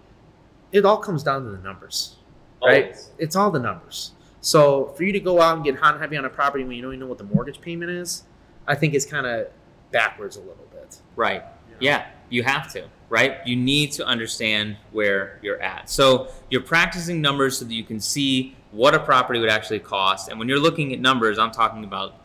it 0.71 0.85
all 0.85 0.97
comes 0.97 1.23
down 1.23 1.43
to 1.43 1.49
the 1.49 1.57
numbers, 1.57 2.17
right? 2.63 2.83
Always. 2.85 3.09
It's 3.17 3.35
all 3.35 3.49
the 3.51 3.59
numbers. 3.59 4.11
So 4.41 4.93
for 4.97 5.03
you 5.03 5.11
to 5.13 5.19
go 5.19 5.41
out 5.41 5.55
and 5.55 5.65
get 5.65 5.75
hot 5.75 5.93
and 5.93 6.01
heavy 6.01 6.17
on 6.17 6.25
a 6.25 6.29
property 6.29 6.63
when 6.63 6.75
you 6.75 6.81
don't 6.81 6.91
even 6.91 7.01
know 7.01 7.07
what 7.07 7.17
the 7.17 7.23
mortgage 7.23 7.61
payment 7.61 7.91
is, 7.91 8.23
I 8.67 8.75
think 8.75 8.93
it's 8.93 9.05
kind 9.05 9.25
of 9.25 9.47
backwards 9.91 10.37
a 10.37 10.41
little 10.41 10.67
bit. 10.71 10.97
Right. 11.15 11.43
you 11.67 11.73
know? 11.73 11.77
Yeah, 11.79 12.07
you 12.29 12.43
have 12.43 12.71
to, 12.73 12.85
right? 13.09 13.45
You 13.45 13.55
need 13.55 13.91
to 13.93 14.05
understand 14.05 14.77
where 14.91 15.39
you're 15.41 15.61
at. 15.61 15.89
So 15.89 16.29
you're 16.49 16.61
practicing 16.61 17.21
numbers 17.21 17.57
so 17.57 17.65
that 17.65 17.73
you 17.73 17.83
can 17.83 17.99
see 17.99 18.55
what 18.71 18.93
a 18.93 18.99
property 18.99 19.39
would 19.39 19.49
actually 19.49 19.79
cost. 19.79 20.29
And 20.29 20.39
when 20.39 20.47
you're 20.47 20.59
looking 20.59 20.93
at 20.93 20.99
numbers, 20.99 21.39
I'm 21.39 21.51
talking 21.51 21.83
about 21.83 22.15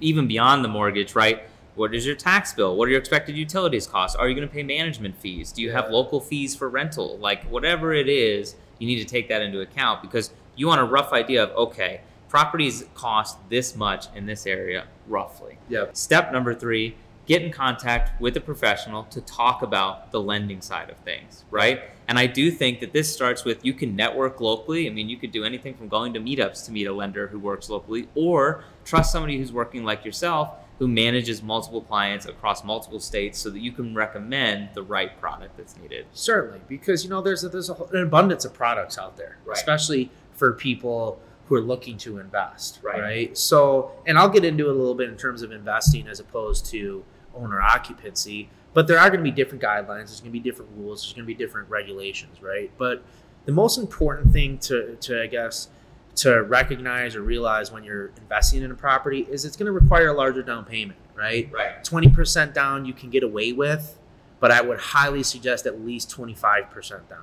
even 0.00 0.26
beyond 0.26 0.64
the 0.64 0.68
mortgage, 0.68 1.14
right? 1.14 1.42
What 1.74 1.94
is 1.94 2.04
your 2.04 2.16
tax 2.16 2.52
bill? 2.52 2.76
What 2.76 2.88
are 2.88 2.90
your 2.90 3.00
expected 3.00 3.36
utilities 3.36 3.86
costs? 3.86 4.16
Are 4.16 4.28
you 4.28 4.34
going 4.34 4.46
to 4.46 4.52
pay 4.52 4.62
management 4.62 5.16
fees? 5.18 5.52
Do 5.52 5.62
you 5.62 5.72
have 5.72 5.90
local 5.90 6.20
fees 6.20 6.54
for 6.54 6.68
rental? 6.68 7.18
Like 7.18 7.44
whatever 7.44 7.92
it 7.94 8.08
is, 8.08 8.56
you 8.78 8.86
need 8.86 8.98
to 8.98 9.04
take 9.04 9.28
that 9.28 9.42
into 9.42 9.60
account 9.60 10.02
because 10.02 10.32
you 10.56 10.66
want 10.66 10.80
a 10.80 10.84
rough 10.84 11.12
idea 11.12 11.42
of 11.44 11.50
okay, 11.56 12.00
properties 12.28 12.84
cost 12.94 13.38
this 13.48 13.76
much 13.76 14.06
in 14.14 14.26
this 14.26 14.46
area 14.46 14.86
roughly. 15.06 15.58
Yep. 15.68 15.96
Step 15.96 16.32
number 16.32 16.54
three, 16.54 16.96
get 17.26 17.42
in 17.42 17.52
contact 17.52 18.20
with 18.20 18.36
a 18.36 18.40
professional 18.40 19.04
to 19.04 19.20
talk 19.20 19.62
about 19.62 20.10
the 20.12 20.20
lending 20.20 20.60
side 20.60 20.90
of 20.90 20.96
things, 20.98 21.44
right? 21.50 21.82
And 22.08 22.18
I 22.18 22.26
do 22.26 22.50
think 22.50 22.80
that 22.80 22.92
this 22.92 23.12
starts 23.12 23.44
with 23.44 23.64
you 23.64 23.72
can 23.74 23.94
network 23.96 24.40
locally. 24.40 24.86
I 24.86 24.90
mean, 24.90 25.08
you 25.08 25.16
could 25.16 25.30
do 25.30 25.44
anything 25.44 25.74
from 25.74 25.88
going 25.88 26.12
to 26.14 26.20
meetups 26.20 26.64
to 26.66 26.72
meet 26.72 26.86
a 26.86 26.92
lender 26.92 27.28
who 27.28 27.38
works 27.38 27.68
locally, 27.70 28.08
or 28.14 28.64
trust 28.84 29.12
somebody 29.12 29.38
who's 29.38 29.52
working 29.52 29.84
like 29.84 30.04
yourself 30.04 30.50
who 30.78 30.88
manages 30.88 31.42
multiple 31.44 31.80
clients 31.82 32.26
across 32.26 32.64
multiple 32.64 32.98
states 32.98 33.38
so 33.38 33.50
that 33.50 33.60
you 33.60 33.70
can 33.70 33.94
recommend 33.94 34.68
the 34.74 34.82
right 34.82 35.20
product 35.20 35.56
that's 35.56 35.76
needed. 35.76 36.04
Certainly, 36.12 36.60
because 36.66 37.04
you 37.04 37.10
know 37.10 37.20
there's 37.22 37.44
a, 37.44 37.48
there's 37.48 37.70
a, 37.70 37.74
an 37.92 38.02
abundance 38.02 38.44
of 38.44 38.52
products 38.52 38.98
out 38.98 39.16
there, 39.16 39.36
Right. 39.44 39.56
especially 39.56 40.10
for 40.42 40.52
people 40.52 41.20
who 41.46 41.54
are 41.54 41.60
looking 41.60 41.96
to 41.96 42.18
invest, 42.18 42.80
Right. 42.98 43.38
So, 43.38 43.92
and 44.08 44.18
I'll 44.18 44.28
get 44.28 44.44
into 44.44 44.66
it 44.68 44.70
a 44.70 44.76
little 44.76 44.96
bit 44.96 45.08
in 45.08 45.16
terms 45.16 45.42
of 45.42 45.52
investing 45.52 46.08
as 46.08 46.18
opposed 46.18 46.66
to 46.72 47.04
owner 47.32 47.60
occupancy, 47.60 48.50
but 48.74 48.88
there 48.88 48.98
are 48.98 49.08
going 49.08 49.20
to 49.20 49.24
be 49.24 49.30
different 49.30 49.62
guidelines. 49.62 50.08
There's 50.08 50.20
going 50.20 50.32
to 50.32 50.40
be 50.40 50.40
different 50.40 50.72
rules. 50.74 51.04
There's 51.04 51.12
going 51.12 51.22
to 51.22 51.32
be 51.32 51.34
different 51.34 51.70
regulations, 51.70 52.42
right? 52.42 52.72
But 52.76 53.04
the 53.44 53.52
most 53.52 53.78
important 53.78 54.32
thing 54.32 54.58
to, 54.58 54.96
to 54.96 55.22
I 55.22 55.28
guess, 55.28 55.68
to 56.16 56.42
recognize 56.42 57.14
or 57.14 57.22
realize 57.22 57.70
when 57.70 57.84
you're 57.84 58.10
investing 58.20 58.64
in 58.64 58.72
a 58.72 58.74
property 58.74 59.28
is 59.30 59.44
it's 59.44 59.56
going 59.56 59.66
to 59.66 59.72
require 59.72 60.08
a 60.08 60.12
larger 60.12 60.42
down 60.42 60.64
payment, 60.64 60.98
right? 61.14 61.48
Right. 61.52 61.84
20% 61.84 62.52
down 62.52 62.84
you 62.84 62.94
can 62.94 63.10
get 63.10 63.22
away 63.22 63.52
with, 63.52 63.96
but 64.40 64.50
I 64.50 64.60
would 64.60 64.80
highly 64.80 65.22
suggest 65.22 65.66
at 65.66 65.84
least 65.84 66.10
25% 66.10 67.08
down, 67.08 67.20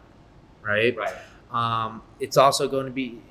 right? 0.63 0.95
Right. 0.95 1.15
Um, 1.51 2.01
it's 2.19 2.37
also 2.37 2.67
going 2.67 2.85
to 2.85 2.91
be, 2.91 3.21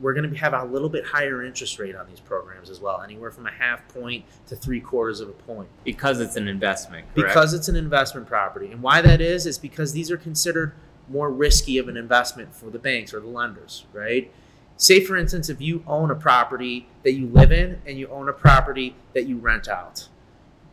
we're 0.00 0.14
going 0.14 0.28
to 0.30 0.36
have 0.38 0.54
a 0.54 0.64
little 0.64 0.88
bit 0.88 1.04
higher 1.04 1.44
interest 1.44 1.78
rate 1.78 1.94
on 1.94 2.06
these 2.08 2.20
programs 2.20 2.70
as 2.70 2.80
well, 2.80 3.02
anywhere 3.02 3.30
from 3.30 3.46
a 3.46 3.50
half 3.50 3.86
point 3.88 4.24
to 4.48 4.56
three 4.56 4.80
quarters 4.80 5.20
of 5.20 5.28
a 5.28 5.32
point. 5.32 5.68
Because 5.84 6.20
it's 6.20 6.36
an 6.36 6.48
investment. 6.48 7.06
Correct? 7.14 7.28
Because 7.28 7.54
it's 7.54 7.68
an 7.68 7.76
investment 7.76 8.26
property. 8.26 8.70
And 8.72 8.82
why 8.82 9.02
that 9.02 9.20
is, 9.20 9.46
is 9.46 9.58
because 9.58 9.92
these 9.92 10.10
are 10.10 10.16
considered 10.16 10.74
more 11.08 11.30
risky 11.30 11.76
of 11.78 11.88
an 11.88 11.96
investment 11.96 12.54
for 12.54 12.70
the 12.70 12.78
banks 12.78 13.12
or 13.12 13.20
the 13.20 13.26
lenders, 13.26 13.84
right? 13.92 14.32
Say, 14.76 15.04
for 15.04 15.16
instance, 15.16 15.50
if 15.50 15.60
you 15.60 15.84
own 15.86 16.10
a 16.10 16.14
property 16.14 16.88
that 17.02 17.12
you 17.12 17.26
live 17.26 17.52
in 17.52 17.82
and 17.86 17.98
you 17.98 18.08
own 18.08 18.28
a 18.28 18.32
property 18.32 18.96
that 19.12 19.26
you 19.26 19.36
rent 19.36 19.68
out, 19.68 20.08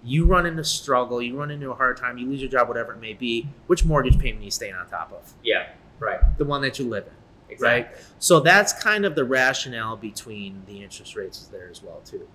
you 0.04 0.26
run 0.26 0.46
into 0.46 0.64
struggle, 0.64 1.22
you 1.22 1.38
run 1.38 1.52
into 1.52 1.72
a 1.72 1.76
hard 1.76 1.98
time, 1.98 2.18
you 2.18 2.26
lose 2.28 2.40
your 2.40 2.50
job, 2.50 2.70
whatever 2.70 2.94
it 2.94 3.02
may 3.02 3.14
be, 3.14 3.50
which 3.66 3.84
mortgage 3.84 4.18
payment 4.18 4.42
are 4.42 4.46
you 4.46 4.52
staying 4.52 4.76
on 4.76 4.88
top 4.88 5.12
of? 5.12 5.34
yeah. 5.44 5.68
Right. 6.00 6.20
The 6.38 6.46
one 6.46 6.62
that 6.62 6.80
you 6.80 6.88
live 6.88 7.06
in. 7.08 7.14
Exactly. 7.50 8.04
So 8.20 8.40
that's 8.40 8.74
kind 8.74 9.06
of 9.06 9.16
the 9.16 9.24
rationale 9.24 9.96
between 9.96 10.64
the 10.68 10.84
interest 10.84 11.16
rates 11.16 11.42
is 11.42 11.48
there 11.48 11.70
as 11.70 11.82
well 11.82 12.02
too. 12.06 12.28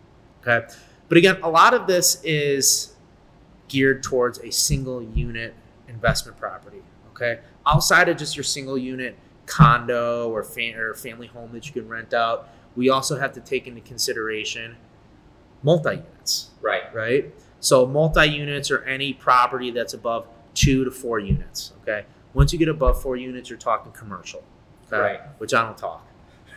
Okay. 0.46 0.66
But 1.08 1.18
again, 1.18 1.36
a 1.42 1.50
lot 1.50 1.74
of 1.74 1.86
this 1.86 2.20
is 2.24 2.94
geared 3.68 4.02
towards 4.02 4.38
a 4.40 4.50
single 4.50 5.02
unit 5.02 5.54
investment 5.88 6.38
property. 6.38 6.82
Okay. 7.14 7.40
Outside 7.66 8.08
of 8.08 8.16
just 8.16 8.36
your 8.36 8.44
single 8.44 8.76
unit 8.78 9.16
condo 9.46 10.30
or, 10.30 10.42
fam- 10.42 10.78
or 10.78 10.94
family 10.94 11.26
home 11.26 11.50
that 11.52 11.66
you 11.66 11.72
can 11.72 11.88
rent 11.88 12.14
out, 12.14 12.48
we 12.74 12.88
also 12.88 13.18
have 13.18 13.32
to 13.34 13.40
take 13.40 13.66
into 13.66 13.80
consideration 13.82 14.76
multi 15.62 15.96
units, 15.96 16.50
Right. 16.60 16.92
right? 16.94 17.32
So 17.60 17.86
multi 17.86 18.26
units 18.26 18.70
or 18.70 18.82
any 18.84 19.12
property 19.12 19.70
that's 19.70 19.94
above 19.94 20.26
two 20.54 20.84
to 20.84 20.90
four 20.90 21.18
units. 21.20 21.72
Okay. 21.82 22.04
Once 22.34 22.52
you 22.52 22.58
get 22.58 22.68
above 22.68 23.00
four 23.00 23.16
units, 23.16 23.50
you're 23.50 23.58
talking 23.58 23.92
commercial. 23.92 24.42
Right. 24.90 25.20
Which 25.38 25.54
I 25.54 25.62
don't 25.62 25.78
talk. 25.78 26.06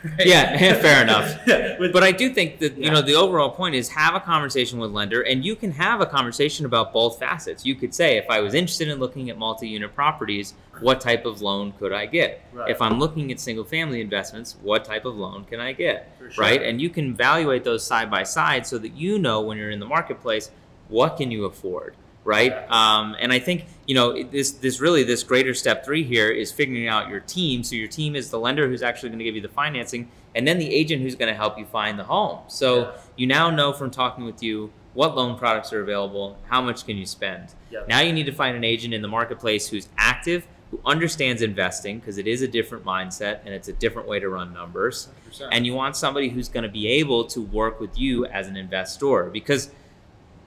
Yeah, 0.20 0.58
fair 0.58 1.02
enough. 1.02 1.40
But 1.92 2.04
I 2.04 2.12
do 2.12 2.30
think 2.34 2.60
that 2.60 2.78
you 2.78 2.92
know 2.92 3.02
the 3.02 3.16
overall 3.16 3.50
point 3.50 3.76
is 3.76 3.90
have 3.90 4.14
a 4.14 4.20
conversation 4.20 4.80
with 4.80 4.92
lender, 4.92 5.22
and 5.22 5.44
you 5.44 5.56
can 5.56 5.72
have 5.72 6.00
a 6.00 6.06
conversation 6.06 6.66
about 6.66 6.94
both 6.94 7.20
facets. 7.20 7.66
You 7.66 7.76
could 7.76 7.94
say, 7.94 8.18
if 8.18 8.30
I 8.30 8.40
was 8.40 8.54
interested 8.54 8.88
in 8.88 9.00
looking 9.00 9.30
at 9.30 9.38
multi-unit 9.38 9.96
properties, 9.96 10.54
what 10.80 11.02
type 11.02 11.26
of 11.26 11.42
loan 11.42 11.74
could 11.80 11.92
I 11.92 12.06
get? 12.06 12.46
Right. 12.54 12.70
If 12.70 12.82
I'm 12.82 13.00
looking 13.00 13.32
at 13.32 13.40
single-family 13.40 14.00
investments, 14.00 14.58
what 14.62 14.86
type 14.86 15.06
of 15.06 15.16
loan 15.16 15.46
can 15.46 15.60
I 15.60 15.74
get? 15.74 16.16
Sure. 16.20 16.44
Right, 16.44 16.62
and 16.62 16.80
you 16.80 16.90
can 16.90 17.12
evaluate 17.12 17.64
those 17.64 17.86
side 17.86 18.12
by 18.12 18.24
side 18.24 18.68
so 18.68 18.78
that 18.78 18.94
you 18.94 19.18
know 19.18 19.42
when 19.42 19.58
you're 19.58 19.72
in 19.72 19.80
the 19.80 19.86
marketplace 19.86 20.52
what 20.88 21.18
can 21.18 21.32
you 21.32 21.46
afford. 21.46 21.96
Right, 22.26 22.52
um, 22.72 23.16
and 23.20 23.32
I 23.32 23.38
think 23.40 23.66
you 23.86 23.94
know 23.94 24.24
this. 24.24 24.52
This 24.52 24.82
really 24.82 25.04
this 25.04 25.22
greater 25.22 25.54
step 25.54 25.86
three 25.86 26.04
here 26.04 26.30
is 26.30 26.52
figuring 26.52 26.88
out 26.88 27.08
your 27.08 27.20
team. 27.20 27.64
So 27.64 27.76
your 27.76 27.88
team 27.88 28.16
is 28.16 28.32
the 28.32 28.40
lender 28.40 28.68
who's 28.68 28.82
actually 28.82 29.10
going 29.10 29.20
to 29.20 29.26
give 29.26 29.36
you 29.36 29.42
the 29.42 29.48
financing, 29.48 30.10
and 30.34 30.48
then 30.48 30.58
the 30.58 30.74
agent 30.74 31.04
who's 31.04 31.14
going 31.16 31.32
to 31.32 31.38
help 31.38 31.60
you 31.60 31.66
find 31.68 32.00
the 32.00 32.04
home. 32.06 32.40
So 32.48 32.80
Yeah. 32.80 32.92
you 33.16 33.28
now 33.28 33.52
know 33.52 33.72
from 33.74 33.92
talking 33.92 34.26
with 34.26 34.42
you 34.42 34.72
what 34.96 35.16
loan 35.16 35.38
products 35.38 35.72
are 35.72 35.82
available, 35.82 36.38
how 36.48 36.62
much 36.62 36.86
can 36.88 36.98
you 36.98 37.06
spend. 37.06 37.54
Now 37.88 38.00
you 38.00 38.12
need 38.12 38.26
to 38.26 38.32
find 38.32 38.56
an 38.58 38.64
agent 38.64 38.94
in 38.94 39.02
the 39.04 39.08
marketplace 39.10 39.68
who's 39.68 39.88
active, 39.98 40.48
who 40.72 40.80
understands 40.86 41.42
investing 41.44 42.00
because 42.00 42.18
it 42.18 42.26
is 42.28 42.42
a 42.42 42.48
different 42.48 42.86
mindset 42.86 43.40
and 43.46 43.54
it's 43.54 43.68
a 43.68 43.74
different 43.74 44.08
way 44.08 44.20
to 44.20 44.30
run 44.30 44.52
numbers. 44.54 45.10
100%. 45.32 45.50
And 45.52 45.66
you 45.66 45.74
want 45.74 45.96
somebody 45.98 46.30
who's 46.30 46.48
going 46.50 46.64
to 46.64 46.70
be 46.70 46.88
able 46.88 47.26
to 47.26 47.42
work 47.42 47.80
with 47.80 48.00
you 48.00 48.26
as 48.28 48.48
an 48.48 48.56
investor 48.56 49.26
because 49.32 49.70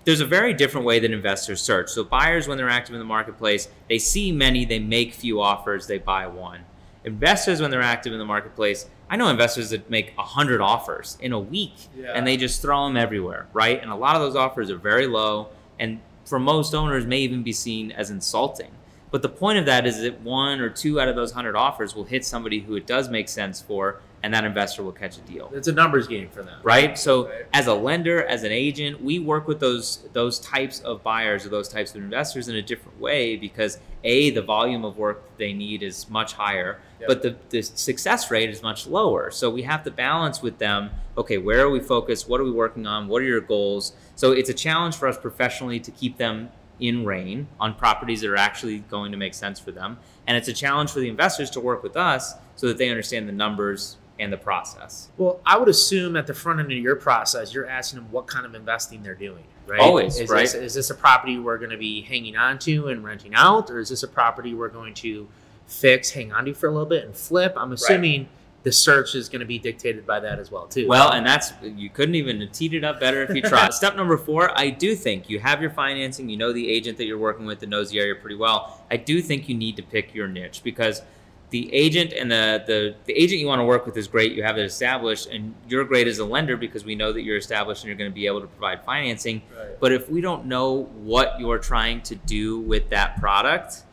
there's 0.08 0.20
a 0.22 0.24
very 0.26 0.54
different 0.54 0.86
way 0.86 0.98
that 0.98 1.10
investors 1.10 1.60
search. 1.60 1.90
So 1.90 2.02
buyers, 2.02 2.48
when 2.48 2.56
they're 2.56 2.70
active 2.70 2.94
in 2.94 2.98
the 2.98 3.04
marketplace, 3.04 3.68
they 3.90 3.98
see 3.98 4.32
many, 4.32 4.64
they 4.64 4.78
make 4.78 5.12
few 5.12 5.38
offers, 5.42 5.86
they 5.86 5.98
buy 5.98 6.26
one. 6.26 6.60
Investors, 7.04 7.60
when 7.60 7.70
they're 7.70 7.82
active 7.82 8.14
in 8.14 8.18
the 8.18 8.24
marketplace, 8.24 8.86
I 9.10 9.16
know 9.16 9.28
investors 9.28 9.68
that 9.68 9.90
make 9.90 10.16
hundred 10.16 10.62
offers 10.62 11.18
in 11.20 11.34
a 11.34 11.38
week, 11.38 11.74
Yeah. 11.94 12.12
and 12.14 12.26
they 12.26 12.38
just 12.38 12.62
throw 12.62 12.86
them 12.86 12.96
everywhere, 12.96 13.48
right? 13.52 13.82
And 13.82 13.90
a 13.90 13.94
lot 13.96 14.16
of 14.16 14.22
those 14.22 14.34
offers 14.34 14.70
are 14.70 14.78
very 14.78 15.06
low, 15.06 15.48
and 15.78 16.00
for 16.24 16.38
most 16.38 16.74
owners, 16.74 17.04
may 17.04 17.18
even 17.18 17.42
be 17.42 17.52
seen 17.52 17.92
as 17.92 18.08
insulting. 18.08 18.70
But 19.10 19.20
the 19.20 19.28
point 19.28 19.58
of 19.58 19.66
that 19.66 19.86
is 19.86 20.00
that 20.00 20.22
one 20.22 20.58
or 20.60 20.70
two 20.70 20.98
out 20.98 21.08
of 21.08 21.16
those 21.16 21.32
hundred 21.32 21.54
offers 21.54 21.94
will 21.94 22.04
hit 22.04 22.24
somebody 22.24 22.60
who 22.60 22.76
it 22.76 22.86
does 22.86 23.10
make 23.10 23.28
sense 23.28 23.60
for, 23.60 24.00
and 24.22 24.34
that 24.34 24.44
investor 24.44 24.82
will 24.82 24.92
catch 24.92 25.16
a 25.16 25.20
deal. 25.20 25.50
It's 25.54 25.68
a 25.68 25.72
numbers 25.72 26.08
game 26.08 26.28
for 26.28 26.42
them. 26.42 26.58
right? 26.62 26.98
So 26.98 27.26
Right. 27.28 27.46
as 27.52 27.66
a 27.68 27.75
lender 27.75 28.25
as 28.25 28.42
an 28.42 28.52
agent 28.52 29.02
we 29.02 29.18
work 29.18 29.46
with 29.46 29.60
those 29.60 30.04
those 30.12 30.38
types 30.40 30.80
of 30.80 31.02
buyers 31.02 31.46
or 31.46 31.50
those 31.50 31.68
types 31.68 31.94
of 31.94 32.02
investors 32.02 32.48
in 32.48 32.56
a 32.56 32.62
different 32.62 33.00
way 33.00 33.37
because 33.37 33.78
a 34.04 34.30
the 34.30 34.42
volume 34.42 34.84
of 34.84 34.96
work 34.96 35.22
they 35.38 35.52
need 35.52 35.82
is 35.82 36.08
much 36.10 36.32
higher 36.32 36.80
Yep. 37.00 37.08
but 37.08 37.22
the, 37.22 37.37
the 37.50 37.62
success 37.62 38.28
rate 38.28 38.50
is 38.50 38.60
much 38.60 38.88
lower. 38.88 39.30
So 39.30 39.48
we 39.50 39.62
have 39.62 39.84
to 39.84 39.90
balance 39.92 40.42
with 40.42 40.58
them 40.58 40.90
okay 41.16 41.38
where 41.38 41.60
are 41.60 41.70
we 41.70 41.80
focused? 41.80 42.28
What 42.28 42.40
are 42.40 42.44
we 42.44 42.50
working 42.50 42.87
on? 42.87 43.06
What 43.08 43.22
are 43.22 43.26
your 43.26 43.40
goals? 43.40 43.92
So 44.16 44.32
it's 44.32 44.50
a 44.50 44.54
challenge 44.54 44.96
for 44.96 45.06
us 45.06 45.16
professionally 45.16 45.78
to 45.80 45.90
keep 45.92 46.16
them 46.16 46.50
in 46.80 47.04
rein 47.04 47.46
on 47.58 47.75
properties 47.75 48.20
that 48.22 48.30
are 48.30 48.37
actually 48.37 48.78
going 48.78 49.10
to 49.12 49.18
make 49.18 49.34
sense 49.34 49.58
for 49.60 49.72
them. 49.72 49.98
And 50.26 50.37
it's 50.37 50.46
a 50.48 50.52
challenge 50.52 50.90
for 50.92 51.00
the 51.00 51.08
investors 51.08 51.50
to 51.50 51.60
work 51.60 51.82
with 51.82 51.96
us 51.96 52.34
so 52.56 52.66
that 52.68 52.78
they 52.78 52.88
understand 52.88 53.28
the 53.28 53.32
numbers 53.32 53.96
and 54.18 54.32
the 54.32 54.37
process 54.37 55.08
Well, 55.16 55.40
I 55.46 55.58
would 55.58 55.68
assume 55.68 56.16
at 56.16 56.26
the 56.26 56.34
front 56.34 56.60
end 56.60 56.72
of 56.72 56.78
your 56.78 56.96
process, 56.96 57.54
you're 57.54 57.68
asking 57.68 58.00
them 58.00 58.10
what 58.10 58.26
kind 58.26 58.44
of 58.44 58.54
investing 58.54 59.02
they're 59.02 59.14
doing, 59.14 59.44
right? 59.66 59.80
Always, 59.80 60.18
is 60.18 60.30
right. 60.30 60.42
This, 60.42 60.54
is 60.54 60.75
this 60.75 60.90
a 60.90 60.94
property 60.94 61.38
we're 61.38 61.58
going 61.58 61.70
to 61.70 61.76
be 61.76 62.02
hanging 62.02 62.37
on 62.37 62.58
to 62.60 62.88
and 62.88 63.04
renting 63.04 63.34
out, 63.34 63.70
or 63.70 63.78
is 63.78 63.88
this 63.90 64.02
a 64.02 64.08
property 64.08 64.54
we're 64.54 64.68
going 64.68 64.94
to 64.94 65.28
fix, 65.66 66.10
hang 66.10 66.32
on 66.32 66.44
to 66.46 66.54
for 66.54 66.68
a 66.68 66.72
little 66.72 66.87
bit, 66.87 67.04
and 67.04 67.14
flip? 67.14 67.54
I'm 67.56 67.72
assuming 67.72 68.28
the 68.64 68.72
search 68.72 69.14
is 69.14 69.28
going 69.28 69.40
to 69.40 69.46
be 69.46 69.58
dictated 69.58 70.04
by 70.06 70.20
that 70.20 70.38
as 70.38 70.50
well, 70.50 70.66
too. 70.66 70.88
Well, 70.88 71.12
and 71.12 71.25
that's 71.25 71.52
you 71.62 71.88
couldn't 71.90 72.16
even 72.16 72.40
have 72.40 72.52
teed 72.52 72.75
it 72.75 72.84
up 72.84 72.98
better 72.98 73.22
if 73.22 73.34
you 73.34 73.42
tried. 73.42 73.72
Step 73.72 73.94
number 73.96 74.16
four, 74.16 74.50
I 74.58 74.70
do 74.70 74.94
think 74.94 75.30
you 75.30 75.38
have 75.38 75.60
your 75.60 75.70
financing, 75.70 76.28
you 76.28 76.37
know 76.37 76.52
the 76.52 76.68
agent 76.68 76.98
that 76.98 77.04
you're 77.04 77.18
working 77.18 77.46
with 77.46 77.60
that 77.60 77.68
knows 77.68 77.90
the 77.90 78.00
area 78.00 78.14
pretty 78.14 78.37
well. 78.37 78.82
I 78.90 78.96
do 78.96 79.22
think 79.22 79.48
you 79.48 79.54
need 79.54 79.76
to 79.76 79.82
pick 79.82 80.14
your 80.14 80.26
niche 80.26 80.62
because 80.64 81.02
the 81.50 81.72
agent 81.72 82.12
and 82.12 82.30
the, 82.30 82.62
the 82.66 82.94
the 83.06 83.12
agent 83.14 83.40
you 83.40 83.46
want 83.46 83.60
to 83.60 83.64
work 83.64 83.86
with 83.86 83.96
is 83.96 84.06
great. 84.06 84.32
You 84.32 84.42
have 84.42 84.58
it 84.58 84.64
established, 84.64 85.28
and 85.28 85.54
you're 85.68 85.84
great 85.84 86.06
as 86.06 86.18
a 86.18 86.24
lender 86.24 86.56
because 86.56 86.84
we 86.84 86.94
know 86.94 87.12
that 87.12 87.22
you're 87.22 87.38
established 87.38 87.82
and 87.82 87.88
you're 87.88 87.96
going 87.96 88.10
to 88.10 88.14
be 88.14 88.26
able 88.26 88.40
to 88.40 88.46
provide 88.46 88.84
financing. 88.84 89.42
Right. 89.56 89.80
But 89.80 89.92
if 89.92 90.10
we 90.10 90.20
don't 90.20 90.46
know 90.46 90.84
what 90.96 91.40
you're 91.40 91.58
trying 91.58 92.02
to 92.02 92.14
do 92.14 92.60
with 92.60 92.90
that 92.90 93.18
product, 93.18 93.84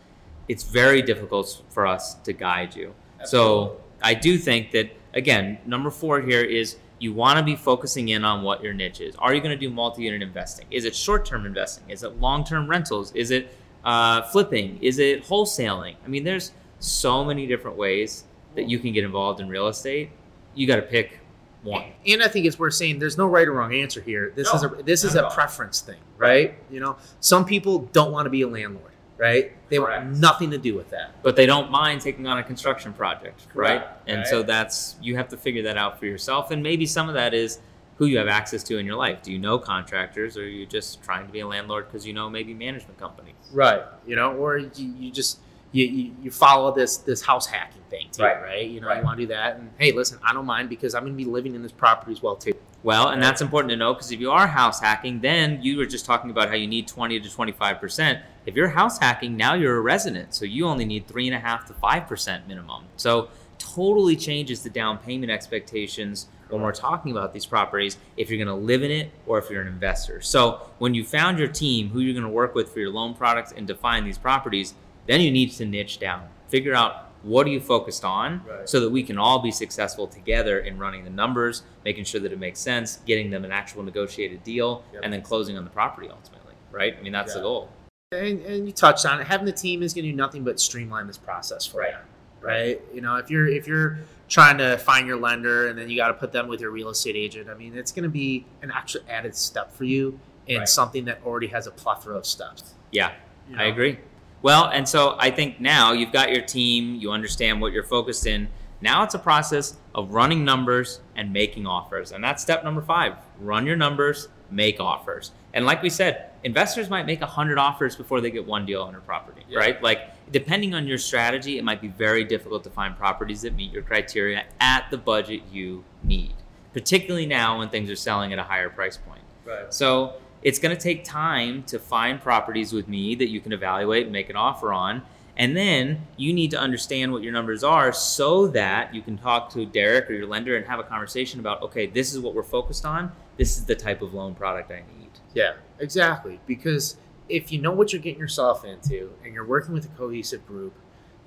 it's 0.48 0.64
very 0.64 1.02
difficult 1.02 1.62
for 1.70 1.88
us 1.88 2.16
to 2.16 2.34
guide 2.34 2.76
you. 2.76 2.94
So 3.24 3.82
I 4.04 4.14
do 4.14 4.38
think 4.38 4.72
that 4.72 4.92
again, 5.14 5.58
number 5.66 5.90
four 5.90 6.22
here 6.22 6.44
is 6.44 6.78
you 7.00 7.14
want 7.14 7.40
to 7.40 7.44
be 7.44 7.56
focusing 7.56 8.10
in 8.10 8.24
on 8.24 8.44
what 8.44 8.64
your 8.64 8.74
niche 8.74 9.02
is. 9.02 9.16
Are 9.16 9.34
you 9.34 9.42
going 9.42 9.58
to 9.58 9.58
do 9.58 9.70
multi-unit 9.70 10.22
investing? 10.22 10.66
Is 10.72 10.86
it 10.86 10.96
short-term 10.96 11.46
investing? 11.46 11.90
Is 11.90 12.04
it 12.04 12.20
long-term 12.20 12.68
rentals? 12.68 13.12
Is 13.14 13.32
it 13.32 13.54
uh, 13.84 14.22
flipping? 14.24 14.78
Is 14.82 15.00
it 15.00 15.24
wholesaling? 15.24 15.96
I 16.06 16.08
mean, 16.08 16.24
there's 16.24 16.52
so 16.80 17.24
many 17.24 17.48
different 17.48 17.78
ways 17.78 18.26
that 18.56 18.70
you 18.70 18.80
can 18.80 18.94
get 18.94 19.04
involved 19.04 19.40
in 19.40 19.48
real 19.50 19.68
estate. 19.68 20.10
You 20.54 20.68
got 20.68 20.78
to 20.78 20.82
pick 20.82 21.20
one. 21.64 21.84
And 22.08 22.22
I 22.24 22.28
think 22.28 22.46
it's 22.46 22.60
worth 22.60 22.74
saying 22.76 23.00
there's 23.00 23.18
no 23.18 23.26
right 23.26 23.48
or 23.48 23.54
wrong 23.54 23.74
answer 23.74 24.02
here. 24.02 24.32
This 24.36 24.48
No, 24.54 24.58
is 24.58 24.64
a 24.64 24.84
this 24.84 25.04
is 25.04 25.16
a 25.16 25.30
preference 25.30 25.82
thing, 25.82 26.00
right? 26.18 26.56
You 26.70 26.80
know, 26.80 26.98
some 27.20 27.44
people 27.46 27.80
don't 27.92 28.12
want 28.12 28.26
to 28.28 28.30
be 28.30 28.44
a 28.44 28.48
landlord, 28.48 28.92
right? 29.18 29.52
They 29.70 29.78
Correct. 29.78 30.06
want 30.06 30.18
nothing 30.20 30.52
to 30.52 30.58
do 30.60 30.76
with 30.76 30.90
that. 30.92 31.22
but 31.24 31.36
they 31.36 31.46
don't 31.48 31.72
mind 31.72 32.02
taking 32.02 32.28
on 32.28 32.38
a 32.38 32.44
construction 32.44 32.94
project, 32.94 33.48
right? 33.56 33.80
Correct, 33.82 34.04
And 34.08 34.18
right. 34.20 34.28
so 34.28 34.44
that's 34.44 34.96
you 35.02 35.16
have 35.18 35.28
to 35.30 35.38
figure 35.38 35.64
that 35.64 35.76
out 35.78 36.00
for 36.00 36.06
yourself, 36.06 36.52
and 36.52 36.62
maybe 36.62 36.86
some 36.86 37.10
of 37.10 37.16
that 37.16 37.34
is 37.34 37.60
who 37.98 38.06
you 38.06 38.18
have 38.20 38.28
access 38.28 38.62
to 38.62 38.78
in 38.78 38.86
your 38.86 38.96
life. 38.98 39.24
Do 39.24 39.32
you 39.32 39.40
know 39.40 39.58
contractors, 39.58 40.38
or 40.38 40.42
are 40.42 40.48
you 40.48 40.66
just 40.68 41.02
trying 41.02 41.26
to 41.26 41.32
be 41.32 41.40
a 41.40 41.48
landlord 41.48 41.88
because 41.88 42.06
you 42.06 42.14
know 42.14 42.30
maybe 42.30 42.54
management 42.54 43.00
companies? 43.00 43.34
Right. 43.52 43.82
You 44.06 44.16
know, 44.16 44.34
or 44.34 44.58
you, 44.60 44.70
you 45.00 45.12
just 45.12 45.40
you, 45.76 45.86
you, 45.88 46.16
you 46.24 46.32
follow 46.32 46.74
this 46.74 46.98
this 46.98 47.22
house 47.22 47.46
hacking 47.48 47.82
thing 47.90 48.08
too, 48.12 48.24
Right. 48.24 48.42
right? 48.42 48.68
You 48.68 48.80
know, 48.80 48.88
Right. 48.88 49.00
you 49.00 49.04
want 49.04 49.18
to 49.18 49.24
do 49.24 49.28
that, 49.34 49.58
and 49.58 49.70
hey, 49.78 49.92
listen, 49.92 50.20
I 50.24 50.34
don't 50.34 50.46
mind 50.46 50.70
because 50.70 50.96
I'm 50.96 51.04
going 51.04 51.14
to 51.14 51.18
be 51.18 51.30
living 51.30 51.54
in 51.54 51.62
this 51.64 51.72
property 51.74 52.12
as 52.14 52.22
well 52.24 52.36
too. 52.36 52.54
Well, 52.84 53.10
and 53.10 53.22
that's 53.22 53.42
important 53.42 53.72
to 53.72 53.76
know 53.76 53.94
because 53.94 54.12
if 54.12 54.20
you 54.20 54.32
are 54.32 54.46
house 54.48 54.80
hacking, 54.80 55.20
then 55.20 55.62
you 55.64 55.78
were 55.78 55.88
just 55.88 56.06
talking 56.06 56.30
about 56.30 56.50
how 56.50 56.56
you 56.56 56.68
need 56.68 56.88
20 56.88 57.20
to 57.20 57.30
25%. 57.30 58.22
If 58.46 58.56
you're 58.56 58.70
house 58.70 59.00
hacking, 59.00 59.36
now 59.36 59.56
you're 59.56 59.78
a 59.78 59.82
resident. 59.82 60.36
So 60.36 60.46
you 60.46 60.68
only 60.68 60.86
need 60.86 61.08
3.5 61.08 61.66
to 61.66 61.74
5% 61.74 62.48
minimum. 62.48 62.84
So 62.96 63.30
totally 63.58 64.16
changes 64.16 64.62
the 64.62 64.70
down 64.70 65.00
payment 65.00 65.32
expectations 65.32 66.28
when 66.50 66.62
we're 66.62 66.72
talking 66.72 67.12
about 67.12 67.34
these 67.34 67.48
properties 67.48 67.98
if 68.18 68.30
you're 68.30 68.38
going 68.38 68.56
to 68.56 68.66
live 68.66 68.84
in 68.84 68.92
it 68.92 69.10
or 69.26 69.40
if 69.40 69.50
you're 69.50 69.64
an 69.64 69.68
investor. 69.68 70.22
So 70.22 70.70
when 70.78 70.94
you 70.94 71.04
found 71.04 71.40
your 71.40 71.48
team, 71.48 71.90
who 71.90 72.02
you're 72.02 72.14
going 72.14 72.24
to 72.24 72.30
work 72.30 72.54
with 72.54 72.72
for 72.72 72.80
your 72.80 72.92
loan 72.92 73.16
products 73.16 73.52
and 73.52 73.66
define 73.66 74.04
these 74.04 74.20
properties, 74.20 74.76
then 75.08 75.22
you 75.22 75.32
need 75.32 75.52
to 75.52 75.66
niche 75.66 76.00
down. 76.00 76.28
Figure 76.50 76.74
out 76.74 77.10
what 77.24 77.48
are 77.48 77.50
you 77.50 77.60
focused 77.60 78.06
on 78.06 78.42
Right. 78.48 78.70
so 78.70 78.80
that 78.80 78.90
we 78.90 79.02
can 79.02 79.18
all 79.18 79.40
be 79.40 79.52
successful 79.52 80.06
together 80.08 80.60
in 80.60 80.78
running 80.78 81.04
the 81.04 81.10
numbers, 81.10 81.64
making 81.84 82.04
sure 82.04 82.22
that 82.22 82.32
it 82.32 82.40
makes 82.40 82.60
sense, 82.60 82.98
getting 83.06 83.32
them 83.32 83.44
an 83.44 83.52
actual 83.52 83.82
negotiated 83.84 84.44
deal, 84.44 84.84
Yep. 84.94 85.02
and 85.04 85.12
then 85.14 85.22
closing 85.24 85.58
on 85.58 85.64
the 85.64 85.70
property 85.72 86.08
ultimately, 86.10 86.54
right? 86.72 86.96
I 87.00 87.02
mean, 87.02 87.12
that's 87.14 87.34
the 87.34 87.42
goal. 87.42 87.70
And, 88.12 88.40
and 88.46 88.68
you 88.68 88.72
touched 88.72 89.06
on 89.08 89.20
it. 89.20 89.26
Having 89.28 89.48
the 89.48 89.52
team 89.52 89.82
is 89.82 89.94
going 89.94 90.06
to 90.06 90.12
do 90.12 90.16
nothing 90.16 90.44
but 90.44 90.60
streamline 90.60 91.08
this 91.08 91.18
process 91.18 91.66
for 91.66 91.80
Right. 91.82 91.94
you, 91.94 92.48
right? 92.48 92.82
You 92.94 93.02
know, 93.02 93.16
if 93.16 93.32
you're 93.32 93.48
if 93.48 93.68
you're 93.68 93.98
trying 94.30 94.58
to 94.60 94.78
find 94.78 95.06
your 95.08 95.18
lender 95.18 95.68
and 95.68 95.78
then 95.78 95.90
you 95.90 95.96
got 95.98 96.08
to 96.10 96.14
put 96.14 96.32
them 96.32 96.48
with 96.48 96.62
your 96.62 96.70
real 96.72 96.90
estate 96.90 97.16
agent, 97.16 97.50
I 97.50 97.56
mean, 97.56 97.76
it's 97.76 97.92
going 97.92 98.04
to 98.04 98.10
be 98.10 98.46
an 98.62 98.72
extra 98.72 99.02
added 99.10 99.36
step 99.36 99.72
for 99.74 99.84
you 99.84 100.20
in 100.48 100.60
Right. 100.60 100.70
something 100.70 101.06
that 101.06 101.22
already 101.26 101.48
has 101.48 101.66
a 101.68 101.72
plethora 101.72 102.16
of 102.16 102.26
steps. 102.28 102.76
Yeah, 102.92 103.12
you 103.50 103.58
I 103.58 103.64
agree. 103.64 103.98
Well, 104.46 104.66
and 104.66 104.88
so 104.88 105.16
I 105.18 105.32
think 105.32 105.60
now 105.60 105.92
you've 105.94 106.12
got 106.12 106.32
your 106.32 106.44
team, 106.44 106.98
you 106.98 107.10
understand 107.12 107.60
what 107.60 107.74
you're 107.74 107.82
focused 107.82 108.28
in. 108.28 108.48
Now 108.80 109.02
it's 109.02 109.16
a 109.16 109.20
process 109.20 109.76
of 109.96 110.12
running 110.12 110.46
numbers 110.46 111.00
and 111.16 111.34
making 111.34 111.66
offers. 111.66 112.12
And 112.12 112.24
that's 112.24 112.44
step 112.44 112.64
number 112.64 112.84
five 112.84 113.16
run 113.40 113.66
your 113.66 113.76
numbers, 113.76 114.28
make 114.52 114.80
offers. 114.80 115.32
And 115.56 115.66
like 115.66 115.82
we 115.82 115.90
said, 115.90 116.30
investors 116.44 116.92
might 116.92 117.08
make 117.08 117.22
100 117.22 117.58
offers 117.58 117.96
before 117.96 118.22
they 118.22 118.30
get 118.30 118.46
one 118.46 118.68
deal 118.68 118.84
on 118.84 118.94
a 118.94 119.00
property, 119.00 119.42
Yeah. 119.50 119.58
right? 119.58 119.82
Like, 119.82 120.12
depending 120.32 120.76
on 120.76 120.86
your 120.86 121.00
strategy, 121.00 121.58
it 121.58 121.64
might 121.64 121.82
be 121.82 121.88
very 121.88 122.24
difficult 122.24 122.64
to 122.66 122.70
find 122.70 122.96
properties 122.96 123.42
that 123.42 123.56
meet 123.56 123.72
your 123.72 123.82
criteria 123.82 124.44
at 124.62 124.92
the 124.92 124.98
budget 125.00 125.42
you 125.52 125.84
need, 126.04 126.36
particularly 126.72 127.26
now 127.26 127.58
when 127.58 127.70
things 127.70 127.90
are 127.90 127.96
selling 127.96 128.32
at 128.32 128.38
a 128.38 128.44
higher 128.44 128.70
price 128.70 128.98
point. 128.98 129.22
Right. 129.44 129.74
So 129.74 130.14
it's 130.46 130.60
going 130.60 130.74
to 130.74 130.82
take 130.82 131.04
time 131.04 131.64
to 131.64 131.80
find 131.80 132.22
properties 132.22 132.72
with 132.72 132.88
me 132.88 133.16
that 133.16 133.30
you 133.30 133.42
can 133.42 133.52
evaluate 133.52 134.04
and 134.04 134.14
make 134.14 134.30
an 134.30 134.36
offer 134.36 134.72
on. 134.72 135.02
And 135.36 135.58
then 135.58 136.06
you 136.18 136.34
need 136.34 136.52
to 136.52 136.60
understand 136.60 137.12
what 137.12 137.24
your 137.24 137.34
numbers 137.34 137.64
are 137.64 137.92
so 137.92 138.48
that 138.50 138.94
you 138.94 139.02
can 139.02 139.18
talk 139.18 139.50
to 139.54 139.66
Derek 139.66 140.08
or 140.08 140.14
your 140.14 140.28
lender 140.28 140.56
and 140.56 140.64
have 140.68 140.80
a 140.80 140.84
conversation 140.84 141.40
about, 141.40 141.64
okay, 141.64 141.88
this 141.88 142.14
is 142.14 142.20
what 142.20 142.36
we're 142.36 142.44
focused 142.44 142.86
on. 142.86 143.12
This 143.38 143.58
is 143.58 143.66
the 143.66 143.76
type 143.76 144.04
of 144.04 144.14
loan 144.14 144.36
product 144.36 144.72
I 144.72 144.84
need. 144.98 145.10
Yeah, 145.34 145.54
exactly. 145.80 146.40
Because 146.46 146.98
if 147.28 147.52
you 147.52 147.60
know 147.60 147.72
what 147.72 147.92
you're 147.92 148.02
getting 148.02 148.20
yourself 148.20 148.64
into 148.64 149.14
and 149.24 149.34
you're 149.34 149.48
working 149.48 149.74
with 149.74 149.86
a 149.86 149.98
cohesive 149.98 150.46
group, 150.46 150.76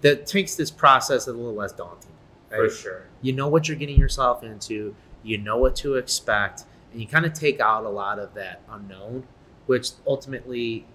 that 0.01 0.33
makes 0.33 0.55
this 0.55 0.71
process 0.71 1.27
a 1.27 1.33
little 1.33 1.55
less 1.55 1.73
daunting. 1.73 2.13
Right? 2.53 2.71
sure. 2.71 3.03
You 3.21 3.33
know 3.33 3.49
what 3.49 3.67
you're 3.67 3.77
getting 3.77 3.99
yourself 3.99 4.45
into. 4.45 4.95
You 5.25 5.39
know 5.39 5.59
what 5.59 5.75
to 5.77 5.97
expect, 5.97 6.65
and 6.93 7.01
you 7.01 7.07
kind 7.07 7.27
of 7.27 7.33
take 7.33 7.61
out 7.61 7.85
a 7.85 7.89
lot 7.89 8.19
of 8.19 8.35
that 8.35 8.61
unknown, 8.71 9.25
which 9.67 9.91
ultimately 10.07 10.87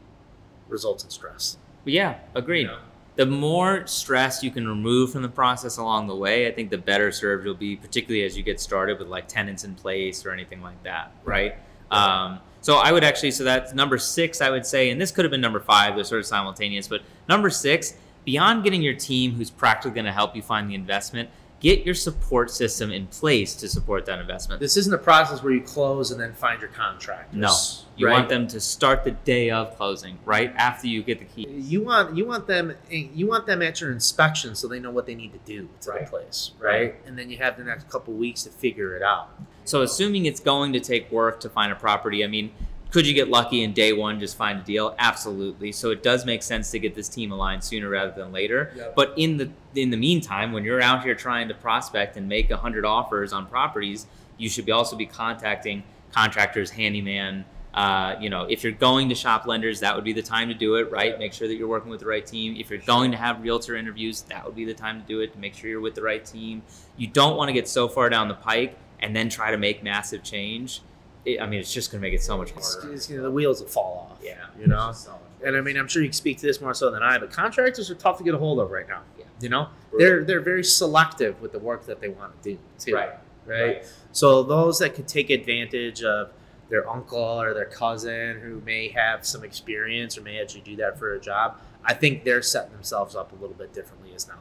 results 0.68 1.04
in 1.04 1.10
stress. 1.10 1.58
Yeah, 1.86 2.20
agreed. 2.36 2.62
You 2.62 2.68
know? 2.68 2.80
The 3.16 3.26
more 3.28 3.86
stress 3.86 4.42
you 4.44 4.50
can 4.50 4.68
remove 4.68 5.12
from 5.12 5.22
the 5.22 5.30
process 5.30 5.78
along 5.78 6.08
the 6.08 6.16
way, 6.16 6.48
I 6.48 6.52
think 6.52 6.72
the 6.72 6.80
better 6.80 7.12
served 7.12 7.46
you'll 7.46 7.54
be, 7.54 7.76
particularly 7.76 8.26
as 8.26 8.36
you 8.36 8.42
get 8.42 8.60
started 8.60 8.98
with 8.98 9.08
like 9.08 9.28
tenants 9.28 9.64
in 9.64 9.76
place 9.76 10.26
or 10.26 10.32
anything 10.32 10.64
like 10.64 10.82
that, 10.84 11.12
right? 11.24 11.56
Um, 11.92 12.40
so 12.62 12.78
I 12.78 12.92
would 12.92 13.04
actually, 13.04 13.32
so 13.32 13.44
that's 13.44 13.74
number 13.74 14.00
six, 14.00 14.42
I 14.42 14.50
would 14.50 14.66
say, 14.66 14.90
and 14.90 15.00
this 15.00 15.12
could 15.12 15.26
have 15.26 15.32
been 15.32 15.42
number 15.42 15.60
five, 15.60 15.96
they're 15.96 16.04
sort 16.04 16.22
of 16.22 16.26
simultaneous, 16.26 16.88
but 16.88 17.02
number 17.30 17.52
six, 17.52 17.96
beyond 18.26 18.64
getting 18.64 18.82
your 18.82 18.96
team 18.96 19.34
who's 19.34 19.52
practically 19.52 19.94
going 19.94 20.06
to 20.06 20.12
help 20.12 20.36
you 20.36 20.42
find 20.42 20.70
the 20.70 20.74
investment, 20.74 21.30
get 21.64 21.86
your 21.86 21.96
support 21.96 22.52
system 22.52 22.92
in 22.92 23.08
place 23.08 23.56
to 23.56 23.70
support 23.70 24.06
that 24.06 24.20
investment. 24.20 24.60
This 24.60 24.76
isn't 24.76 24.94
a 24.94 24.98
process 24.98 25.42
where 25.42 25.54
you 25.54 25.62
close 25.62 26.12
and 26.12 26.20
then 26.20 26.34
find 26.34 26.60
your 26.60 26.70
contractors. 26.70 27.34
No, 27.34 27.56
you 27.96 28.06
right? 28.06 28.14
want 28.14 28.30
them 28.30 28.48
to 28.50 28.60
start 28.60 29.06
the 29.06 29.12
day 29.12 29.50
of 29.50 29.76
closing, 29.78 30.20
right 30.26 30.54
after 30.58 30.88
you 30.88 31.02
get 31.02 31.20
the 31.20 31.26
key. 31.26 31.48
You 31.50 31.82
want 31.84 32.16
you 32.18 32.26
want 32.28 32.46
them 32.48 32.74
you 32.90 33.26
want 33.28 33.46
them 33.48 33.62
at 33.62 33.80
your 33.80 33.92
inspection 33.92 34.54
so 34.56 34.68
they 34.68 34.80
know 34.80 34.92
what 34.92 35.06
they 35.06 35.16
need 35.16 35.32
to 35.32 35.40
do 35.40 35.70
to 35.82 35.92
Right. 35.92 36.04
the 36.06 36.10
place, 36.12 36.52
Right. 36.60 36.72
right? 36.74 36.96
And 37.08 37.18
then 37.18 37.30
you 37.30 37.38
have 37.38 37.58
the 37.58 37.64
next 37.64 37.90
couple 37.90 38.14
weeks 38.14 38.44
to 38.44 38.50
figure 38.50 38.96
it 38.96 39.02
out. 39.02 39.30
So, 39.66 39.82
assuming 39.82 40.26
it's 40.26 40.42
going 40.42 40.74
to 40.74 40.82
take 40.82 41.10
work 41.10 41.40
to 41.40 41.50
find 41.50 41.72
a 41.72 41.76
property, 41.76 42.22
I 42.26 42.28
mean, 42.28 42.52
could 42.94 43.08
you 43.08 43.14
get 43.16 43.28
lucky 43.28 43.64
in 43.64 43.74
day 43.74 43.92
one 43.92 44.20
just 44.20 44.38
find 44.38 44.60
a 44.60 44.64
deal? 44.64 44.96
Absolutely. 45.00 45.72
So 45.72 45.90
it 45.90 46.04
does 46.04 46.28
make 46.28 46.44
sense 46.44 46.70
to 46.72 46.80
get 46.80 46.94
this 46.94 47.10
team 47.10 47.32
aligned 47.32 47.64
sooner 47.64 47.90
rather 47.90 48.12
than 48.12 48.32
later. 48.32 48.72
Yep. 48.76 48.96
But 48.96 49.14
in 49.18 49.38
the 49.38 49.50
in 49.74 49.90
the 49.90 49.98
meantime, 49.98 50.52
when 50.52 50.64
you're 50.64 50.80
out 50.80 51.04
here 51.04 51.16
trying 51.16 51.48
to 51.48 51.56
prospect 51.56 52.18
and 52.18 52.30
make 52.30 52.52
hundred 52.52 52.86
offers 52.86 53.34
on 53.34 53.48
properties, 53.48 54.06
you 54.38 54.48
should 54.48 54.66
be 54.66 54.72
also 54.72 54.96
be 54.96 55.08
contacting 55.08 55.84
contractors, 56.12 56.70
handyman. 56.70 57.46
Uh, 57.74 58.16
you 58.20 58.30
know, 58.30 58.44
if 58.44 58.64
you're 58.64 58.72
going 58.72 59.10
to 59.10 59.16
shop 59.16 59.48
lenders, 59.48 59.80
that 59.80 59.96
would 59.96 60.04
be 60.04 60.14
the 60.14 60.22
time 60.22 60.48
to 60.50 60.54
do 60.54 60.76
it, 60.76 60.92
right? 60.92 61.18
Make 61.18 61.34
sure 61.34 61.48
that 61.48 61.56
you're 61.56 61.68
working 61.68 61.90
with 61.90 62.02
the 62.02 62.06
right 62.06 62.24
team. 62.24 62.56
If 62.56 62.70
you're 62.70 62.78
going 62.78 63.10
to 63.10 63.18
have 63.18 63.42
realtor 63.42 63.76
interviews, 63.76 64.22
that 64.30 64.46
would 64.46 64.54
be 64.54 64.66
the 64.66 64.76
time 64.76 65.02
to 65.02 65.08
do 65.08 65.22
it 65.22 65.34
to 65.34 65.40
make 65.40 65.56
sure 65.56 65.68
you're 65.68 65.82
with 65.82 65.96
the 65.96 66.04
right 66.04 66.24
team. 66.24 66.62
You 66.96 67.08
don't 67.08 67.36
want 67.36 67.50
to 67.50 67.54
get 67.54 67.68
so 67.68 67.88
far 67.88 68.12
down 68.12 68.28
the 68.28 68.36
pike 68.36 68.78
and 69.00 69.16
then 69.16 69.30
try 69.30 69.50
to 69.50 69.58
make 69.58 69.82
massive 69.82 70.22
change. 70.22 70.82
It, 71.26 71.42
I 71.42 71.46
mean, 71.48 71.60
it's 71.60 71.74
just 71.74 71.92
going 71.92 72.02
to 72.02 72.06
make 72.08 72.14
it 72.14 72.22
so 72.22 72.38
much 72.38 72.52
It's, 72.52 72.76
harder. 72.76 72.94
it's, 72.94 73.10
you 73.10 73.18
know, 73.18 73.24
the 73.24 73.32
wheels 73.32 73.62
will 73.62 73.68
fall 73.70 74.10
off. 74.12 74.20
Yeah, 74.24 74.36
you 74.60 74.68
know. 74.68 74.92
So 74.92 75.18
And 75.44 75.56
I 75.56 75.62
mean, 75.62 75.78
I'm 75.78 75.88
sure 75.88 76.02
you 76.02 76.10
can 76.10 76.14
speak 76.14 76.38
to 76.40 76.46
this 76.46 76.60
more 76.62 76.74
so 76.74 76.92
than 76.92 77.02
I, 77.04 77.18
but 77.18 77.32
contractors 77.32 77.90
are 77.90 77.96
tough 77.96 78.18
to 78.18 78.24
get 78.24 78.34
a 78.34 78.38
hold 78.38 78.60
of 78.60 78.72
right 78.72 78.88
now. 78.88 79.02
Yeah. 79.18 79.26
You 79.40 79.50
know, 79.50 79.70
Brutal. 79.92 80.08
they're 80.08 80.24
they're 80.24 80.42
very 80.42 80.64
selective 80.64 81.42
with 81.42 81.52
the 81.52 81.60
work 81.60 81.86
that 81.86 82.02
they 82.02 82.10
want 82.10 82.42
to 82.44 82.52
do 82.52 82.60
too. 82.80 82.96
Right. 82.96 83.12
Right. 83.46 83.86
So 84.14 84.44
those 84.44 84.80
that 84.80 84.94
could 84.96 85.08
take 85.08 85.30
advantage 85.30 86.02
of 86.04 86.32
their 86.70 86.90
uncle 86.90 87.20
or 87.20 87.54
their 87.54 87.66
cousin 87.66 88.40
who 88.40 88.62
may 88.62 88.88
have 88.90 89.26
some 89.26 89.44
experience 89.44 90.18
or 90.18 90.22
may 90.22 90.40
actually 90.42 90.62
do 90.62 90.78
that 90.78 90.98
for 90.98 91.14
a 91.16 91.20
job, 91.20 91.58
I 91.84 91.94
think 91.94 92.24
they're 92.24 92.42
setting 92.42 92.72
themselves 92.72 93.16
up 93.16 93.34
a 93.34 93.36
little 93.36 93.56
bit 93.56 93.74
differently 93.74 94.14
as 94.16 94.28
now. 94.28 94.36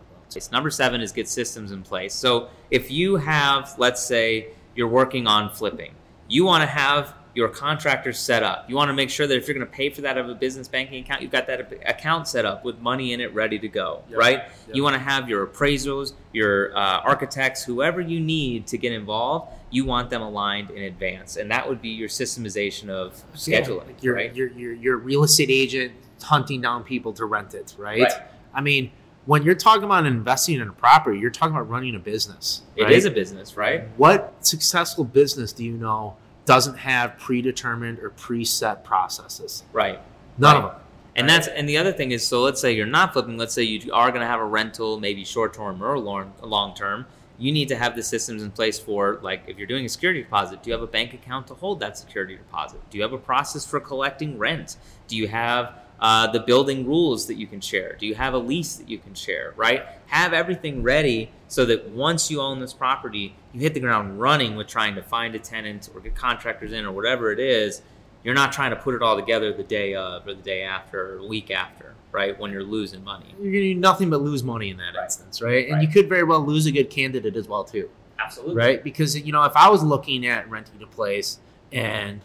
Number 0.50 0.70
seven 0.70 1.02
is 1.02 1.12
get 1.12 1.28
systems 1.28 1.72
in 1.72 1.82
place. 1.82 2.14
So 2.14 2.48
if 2.70 2.90
you 2.90 3.16
have, 3.16 3.74
let's 3.76 4.02
say, 4.02 4.48
you're 4.74 4.88
working 4.88 5.26
on 5.26 5.50
flipping, 5.50 5.94
you 6.28 6.44
want 6.44 6.62
to 6.62 6.66
have 6.66 7.14
your 7.34 7.48
contractors 7.48 8.18
set 8.18 8.42
up. 8.42 8.68
You 8.68 8.76
want 8.76 8.90
to 8.90 8.92
make 8.92 9.08
sure 9.08 9.26
that 9.26 9.34
if 9.36 9.48
you're 9.48 9.54
going 9.54 9.66
to 9.66 9.72
pay 9.72 9.88
for 9.88 10.02
that 10.02 10.18
of 10.18 10.28
a 10.28 10.34
business 10.34 10.68
banking 10.68 11.02
account, 11.02 11.22
you've 11.22 11.30
got 11.30 11.46
that 11.46 11.72
account 11.86 12.28
set 12.28 12.44
up 12.44 12.62
with 12.62 12.78
money 12.80 13.14
in 13.14 13.20
it 13.22 13.32
ready 13.32 13.58
to 13.58 13.68
go, 13.68 14.02
Yep. 14.10 14.18
right? 14.18 14.38
Yep. 14.66 14.76
You 14.76 14.82
want 14.82 14.94
to 14.94 15.00
have 15.00 15.28
your 15.30 15.46
appraisals, 15.46 16.12
your 16.32 16.76
uh, 16.76 17.00
architects, 17.00 17.64
whoever 17.64 18.00
you 18.02 18.20
need 18.20 18.66
to 18.66 18.76
get 18.76 18.92
involved. 18.92 19.50
You 19.70 19.86
want 19.86 20.10
them 20.10 20.20
aligned 20.20 20.70
in 20.70 20.82
advance, 20.82 21.36
and 21.36 21.50
that 21.50 21.66
would 21.66 21.80
be 21.80 21.88
your 21.88 22.10
systemization 22.10 22.90
of 22.90 23.14
scheduling, 23.34 23.86
Like 23.86 24.02
you're, 24.02 24.14
right? 24.14 24.36
you're, 24.36 24.50
you're 24.50 24.96
a 24.96 24.98
real 24.98 25.24
estate 25.24 25.48
agent 25.48 25.92
hunting 26.22 26.60
down 26.60 26.84
people 26.84 27.14
to 27.14 27.24
rent 27.24 27.54
it, 27.54 27.74
right? 27.78 28.02
Right. 28.02 28.12
I 28.52 28.60
mean, 28.60 28.92
when 29.24 29.42
you're 29.42 29.54
talking 29.54 29.84
about 29.84 30.04
investing 30.04 30.60
in 30.60 30.68
a 30.68 30.72
property, 30.72 31.18
you're 31.18 31.30
talking 31.30 31.54
about 31.56 31.70
running 31.70 31.94
a 31.94 31.98
business. 31.98 32.60
It 32.76 32.82
right? 32.84 32.92
is 32.92 33.06
a 33.06 33.10
business, 33.10 33.56
right? 33.56 33.84
What 33.96 34.34
successful 34.46 35.04
business 35.04 35.52
do 35.52 35.64
you 35.64 35.72
know 35.72 36.16
doesn't 36.44 36.76
have 36.78 37.18
predetermined 37.18 37.98
or 38.00 38.10
preset 38.10 38.84
processes? 38.84 39.62
Right. 39.72 40.00
None 40.38 40.54
Right. 40.56 40.64
of 40.64 40.70
them. 40.72 40.80
And 41.14 41.26
Right. 41.28 41.34
that's 41.34 41.48
and 41.48 41.68
the 41.68 41.76
other 41.78 41.92
thing 41.92 42.10
is, 42.12 42.26
so 42.26 42.40
let's 42.42 42.60
say 42.60 42.72
you're 42.72 42.86
not 42.86 43.12
flipping. 43.12 43.36
Let's 43.36 43.54
say 43.54 43.62
you 43.62 43.92
are 43.92 44.08
going 44.10 44.22
to 44.22 44.26
have 44.26 44.40
a 44.40 44.44
rental, 44.44 44.98
maybe 44.98 45.24
short 45.24 45.54
term 45.54 45.82
or 45.82 45.98
long 45.98 46.32
long 46.42 46.74
term. 46.74 47.06
You 47.38 47.52
need 47.52 47.68
to 47.68 47.76
have 47.76 47.96
the 47.96 48.02
systems 48.02 48.42
in 48.42 48.50
place 48.50 48.78
for 48.78 49.18
like 49.22 49.42
if 49.46 49.58
you're 49.58 49.66
doing 49.66 49.84
a 49.84 49.88
security 49.88 50.22
deposit. 50.22 50.62
Do 50.62 50.70
you 50.70 50.74
have 50.74 50.82
a 50.82 50.86
bank 50.86 51.12
account 51.12 51.48
to 51.48 51.54
hold 51.54 51.80
that 51.80 51.98
security 51.98 52.36
deposit? 52.36 52.80
Do 52.90 52.96
you 52.98 53.02
have 53.02 53.12
a 53.12 53.18
process 53.18 53.66
for 53.66 53.78
collecting 53.80 54.38
rent? 54.38 54.76
Do 55.08 55.16
you 55.16 55.28
have 55.28 55.74
uh, 56.00 56.26
the 56.32 56.40
building 56.40 56.86
rules 56.86 57.26
that 57.26 57.34
you 57.34 57.46
can 57.46 57.60
share? 57.60 57.94
Do 57.98 58.06
you 58.06 58.14
have 58.14 58.32
a 58.34 58.38
lease 58.38 58.76
that 58.76 58.88
you 58.88 58.98
can 58.98 59.14
share? 59.14 59.52
Right? 59.56 59.84
Have 60.06 60.32
everything 60.32 60.82
ready 60.82 61.30
so 61.52 61.66
that 61.66 61.86
once 61.90 62.30
you 62.30 62.40
own 62.40 62.60
this 62.60 62.72
property, 62.72 63.34
you 63.52 63.60
hit 63.60 63.74
the 63.74 63.80
ground 63.80 64.18
running 64.18 64.56
with 64.56 64.66
trying 64.68 64.94
to 64.94 65.02
find 65.02 65.34
a 65.34 65.38
tenant 65.38 65.90
or 65.94 66.00
get 66.00 66.14
contractors 66.14 66.72
in 66.72 66.86
or 66.86 66.92
whatever 66.92 67.30
it 67.30 67.38
is 67.38 67.82
you're 68.24 68.34
not 68.36 68.52
trying 68.52 68.70
to 68.70 68.76
put 68.76 68.94
it 68.94 69.02
all 69.02 69.16
together 69.16 69.52
the 69.52 69.64
day 69.64 69.94
of 69.96 70.24
or 70.28 70.32
the 70.32 70.42
day 70.42 70.62
after 70.62 71.16
or 71.16 71.18
a 71.18 71.26
week 71.26 71.50
after, 71.50 71.92
right? 72.12 72.38
When 72.38 72.52
you're 72.52 72.62
losing 72.62 73.02
money. 73.02 73.26
You're 73.40 73.50
going 73.50 73.64
to 73.64 73.74
do 73.74 73.80
nothing 73.80 74.10
but 74.10 74.22
lose 74.22 74.44
money 74.44 74.70
in 74.70 74.76
that 74.76 74.94
Right. 74.94 75.02
instance, 75.02 75.42
right? 75.42 75.64
And 75.66 75.74
Right. 75.78 75.82
you 75.82 75.88
could 75.92 76.08
very 76.08 76.22
well 76.22 76.38
lose 76.46 76.64
a 76.66 76.70
good 76.70 76.88
candidate 76.88 77.34
as 77.34 77.48
well, 77.48 77.64
too. 77.64 77.90
Absolutely. 78.20 78.54
right? 78.54 78.84
Because 78.84 79.18
you 79.18 79.32
know, 79.32 79.42
if 79.42 79.56
I 79.56 79.68
was 79.68 79.82
looking 79.82 80.24
at 80.24 80.48
renting 80.48 80.80
a 80.84 80.86
place 80.86 81.40
and 81.72 82.20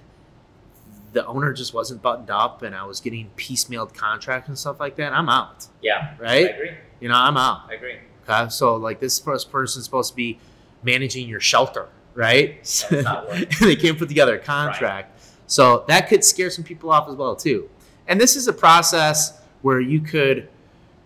the 1.13 1.25
owner 1.25 1.51
just 1.51 1.73
wasn't 1.73 2.03
buttoned 2.03 2.29
up, 2.29 2.61
and 2.61 2.75
I 2.75 2.85
was 2.85 2.99
getting 3.01 3.31
piecemealed 3.35 3.95
contracts 3.95 4.49
and 4.49 4.57
stuff 4.59 4.79
like 4.79 4.97
that, 4.97 5.13
I'm 5.13 5.29
out, 5.29 5.65
Yeah. 5.81 6.13
I 6.19 6.23
right? 6.23 6.53
agree. 6.53 6.71
You 6.99 7.09
know, 7.09 7.15
I'm 7.15 7.37
out. 7.37 7.61
I 7.71 7.73
agree. 7.73 7.95
So 8.49 8.75
like 8.75 8.99
this 8.99 9.19
first 9.19 9.51
person's 9.51 9.85
supposed 9.85 10.11
to 10.11 10.15
be 10.15 10.39
managing 10.83 11.27
your 11.27 11.39
shelter, 11.39 11.87
right? 12.15 12.57
That's 12.57 12.91
not 12.91 13.27
working. 13.29 13.47
they 13.61 13.75
can't 13.75 13.97
put 13.97 14.07
together 14.09 14.35
a 14.35 14.39
contract, 14.39 15.19
so 15.47 15.85
that 15.87 16.07
could 16.09 16.23
scare 16.23 16.49
some 16.49 16.63
people 16.63 16.91
off 16.91 17.07
as 17.09 17.15
well 17.15 17.35
too. 17.35 17.69
And 18.07 18.19
this 18.21 18.35
is 18.35 18.47
a 18.47 18.53
process 18.53 19.39
where 19.61 19.79
you 19.79 19.99
could, 19.99 20.47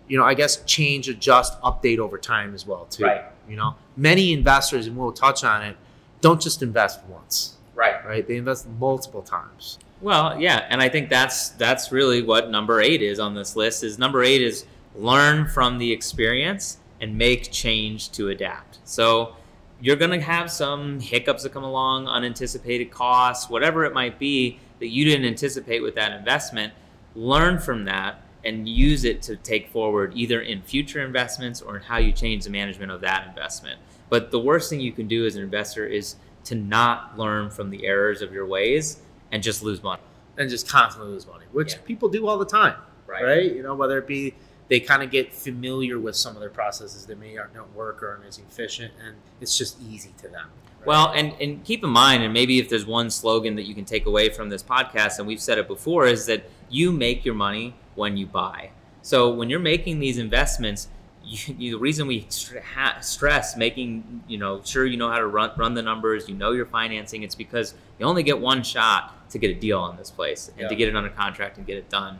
you 0.07 0.17
know, 0.17 0.23
I 0.25 0.33
guess 0.33 0.63
change, 0.65 1.07
adjust, 1.09 1.59
update 1.61 1.97
over 1.99 2.17
time 2.17 2.53
as 2.53 2.65
well 2.65 2.85
too. 2.85 3.05
Right. 3.05 3.23
You 3.49 3.55
know, 3.55 3.75
many 3.97 4.33
investors, 4.33 4.87
and 4.87 4.95
we'll 4.97 5.11
touch 5.11 5.43
on 5.43 5.63
it, 5.63 5.75
don't 6.21 6.39
just 6.41 6.61
invest 6.61 6.99
once, 7.09 7.55
Right. 7.75 8.05
right? 8.05 8.27
They 8.27 8.37
invest 8.37 8.67
multiple 8.79 9.21
times. 9.23 9.79
Well, 10.01 10.39
yeah, 10.39 10.65
and 10.69 10.81
I 10.81 10.89
think 10.89 11.09
that's 11.09 11.49
that's 11.49 11.91
really 11.91 12.21
what 12.23 12.49
number 12.49 12.81
eight 12.81 13.01
is 13.01 13.19
on 13.19 13.35
this 13.35 13.55
list. 13.55 13.83
Is 13.83 13.97
number 13.99 14.23
eight 14.23 14.41
is 14.41 14.65
learn 14.95 15.47
from 15.47 15.77
the 15.77 15.91
experience 15.91 16.77
and 17.01 17.17
make 17.17 17.51
change 17.51 18.11
to 18.11 18.29
adapt. 18.29 18.79
So 18.85 19.35
you're 19.81 19.95
going 19.97 20.11
to 20.11 20.21
have 20.21 20.49
some 20.51 20.99
hiccups 20.99 21.43
that 21.43 21.51
come 21.51 21.63
along, 21.63 22.07
unanticipated 22.07 22.91
costs, 22.91 23.49
whatever 23.49 23.83
it 23.83 23.93
might 23.93 24.19
be 24.19 24.59
that 24.79 24.87
you 24.87 25.03
didn't 25.03 25.25
anticipate 25.25 25.81
with 25.81 25.95
that 25.95 26.11
investment. 26.13 26.73
Learn 27.15 27.59
from 27.59 27.85
that 27.85 28.21
and 28.45 28.69
use 28.69 29.03
it 29.03 29.21
to 29.23 29.35
take 29.35 29.69
forward 29.69 30.13
either 30.15 30.41
in 30.41 30.61
future 30.61 31.03
investments 31.03 31.61
or 31.61 31.77
in 31.77 31.83
how 31.83 31.97
you 31.97 32.11
change 32.11 32.43
the 32.43 32.49
management 32.49 32.91
of 32.91 33.01
that 33.01 33.27
investment. 33.27 33.79
But 34.09 34.31
the 34.31 34.39
worst 34.39 34.69
thing 34.69 34.79
you 34.79 34.91
can 34.91 35.07
do 35.07 35.25
as 35.25 35.35
an 35.35 35.43
investor 35.43 35.85
is 35.85 36.15
to 36.45 36.55
not 36.55 37.17
learn 37.17 37.49
from 37.49 37.69
the 37.69 37.85
errors 37.85 38.21
of 38.21 38.31
your 38.31 38.45
ways 38.45 39.01
and 39.31 39.41
just 39.43 39.63
lose 39.63 39.81
money. 39.83 40.01
And 40.37 40.49
just 40.49 40.67
constantly 40.67 41.11
lose 41.11 41.27
money, 41.27 41.45
which 41.51 41.73
Yeah. 41.73 41.79
people 41.85 42.09
do 42.09 42.27
all 42.27 42.37
the 42.37 42.45
time, 42.45 42.75
right? 43.05 43.53
You 43.53 43.61
know, 43.63 43.75
whether 43.75 43.97
it 43.97 44.07
be 44.07 44.33
they 44.71 44.79
kind 44.79 45.03
of 45.03 45.11
get 45.11 45.33
familiar 45.33 45.99
with 45.99 46.15
some 46.15 46.33
of 46.33 46.39
their 46.39 46.49
processes 46.49 47.05
that 47.05 47.19
may 47.19 47.33
not 47.33 47.75
work 47.75 48.01
or 48.01 48.11
aren't 48.11 48.25
as 48.25 48.37
efficient, 48.37 48.93
and 49.05 49.17
it's 49.41 49.57
just 49.57 49.77
easy 49.81 50.13
to 50.17 50.29
them. 50.29 50.47
right? 50.79 50.87
Well, 50.87 51.11
and, 51.13 51.33
and 51.41 51.61
keep 51.65 51.83
in 51.83 51.89
mind, 51.89 52.23
and 52.23 52.33
maybe 52.33 52.57
if 52.57 52.69
there's 52.69 52.85
one 52.85 53.09
slogan 53.09 53.55
that 53.55 53.63
you 53.63 53.75
can 53.75 53.83
take 53.83 54.05
away 54.05 54.29
from 54.29 54.47
this 54.47 54.63
podcast, 54.63 55.19
and 55.19 55.27
we've 55.27 55.41
said 55.41 55.57
it 55.57 55.67
before, 55.67 56.05
is 56.05 56.25
that 56.27 56.45
you 56.69 56.93
make 56.93 57.25
your 57.25 57.35
money 57.35 57.75
when 57.95 58.15
you 58.15 58.25
buy. 58.25 58.69
So 59.01 59.29
when 59.29 59.49
you're 59.49 59.59
making 59.59 59.99
these 59.99 60.17
investments, 60.17 60.87
you, 61.25 61.53
you, 61.57 61.71
the 61.71 61.77
reason 61.77 62.07
we 62.07 62.25
stress 62.29 63.57
making, 63.57 64.23
you 64.29 64.37
know, 64.37 64.61
sure 64.63 64.85
you 64.85 64.95
know 64.95 65.09
how 65.09 65.19
to 65.19 65.27
run, 65.27 65.51
run 65.57 65.73
the 65.73 65.81
numbers, 65.81 66.29
you 66.29 66.35
know 66.35 66.53
your 66.53 66.65
financing, 66.65 67.23
it's 67.23 67.35
because 67.35 67.73
you 67.99 68.05
only 68.05 68.23
get 68.23 68.39
one 68.39 68.63
shot 68.63 69.29
to 69.31 69.37
get 69.37 69.51
a 69.51 69.53
deal 69.53 69.79
on 69.79 69.97
this 69.97 70.09
place 70.09 70.49
and 70.57 70.69
to 70.69 70.75
get 70.75 70.87
it 70.87 70.95
under 70.95 71.09
contract 71.09 71.57
and 71.57 71.67
get 71.67 71.75
it 71.75 71.89
done. 71.89 72.19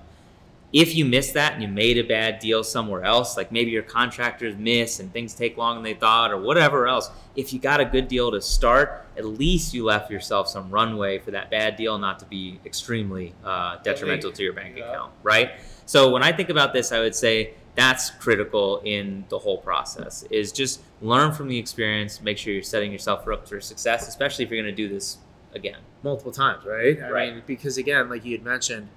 If 0.74 0.96
you 0.96 1.04
miss 1.04 1.34
that 1.34 1.54
and 1.54 1.62
you 1.62 1.68
made 1.68 1.98
a 1.98 2.04
bad 2.04 2.40
deal 2.40 2.64
somewhere 2.64 3.04
else, 3.04 3.36
like 3.36 3.52
maybe 3.52 3.72
your 3.72 3.84
contractors 3.84 4.56
miss 4.56 5.00
and 5.02 5.12
things 5.12 5.34
take 5.34 5.58
longer 5.58 5.76
than 5.80 5.84
they 5.84 6.00
thought 6.00 6.32
or 6.32 6.38
whatever 6.40 6.88
else, 6.88 7.10
if 7.36 7.52
you 7.52 7.60
got 7.60 7.82
a 7.82 7.86
good 7.86 8.08
deal 8.08 8.32
to 8.32 8.42
start, 8.42 9.06
at 9.18 9.26
least 9.26 9.74
you 9.74 9.84
left 9.84 10.10
yourself 10.10 10.48
some 10.48 10.70
runway 10.70 11.20
for 11.20 11.32
that 11.32 11.52
bad 11.52 11.76
deal 11.76 11.98
not 11.98 12.20
to 12.20 12.26
be 12.26 12.60
extremely 12.66 13.34
uh, 13.44 13.78
detrimental 13.84 14.32
to 14.32 14.44
your 14.44 14.54
bank 14.54 14.78
Yeah. 14.78 14.90
account, 14.90 15.12
right? 15.24 15.52
So 15.86 16.10
when 16.10 16.24
I 16.24 16.32
think 16.32 16.50
about 16.50 16.72
this, 16.72 16.94
I 16.94 17.00
would 17.02 17.16
say 17.16 17.54
that's 17.76 18.10
critical 18.12 18.82
in 18.86 19.26
the 19.30 19.40
whole 19.40 19.58
process. 19.58 20.24
Is 20.30 20.54
just 20.54 20.82
learn 21.02 21.34
from 21.34 21.50
the 21.50 21.58
experience. 21.58 22.22
Make 22.22 22.38
sure 22.38 22.54
you're 22.54 22.64
setting 22.64 22.92
yourself 22.94 23.28
up 23.28 23.48
for 23.48 23.60
success, 23.60 24.08
especially 24.08 24.46
if 24.46 24.52
you're 24.52 24.62
going 24.62 24.74
to 24.74 24.84
do 24.88 24.88
this 24.94 25.18
again. 25.54 25.80
multiple 26.04 26.32
times, 26.32 26.66
right? 26.66 26.98
I 27.04 27.10
Right. 27.10 27.34
mean, 27.34 27.44
because 27.46 27.78
again, 27.78 28.10
like 28.10 28.24
you 28.26 28.32
had 28.38 28.44
mentioned, 28.46 28.88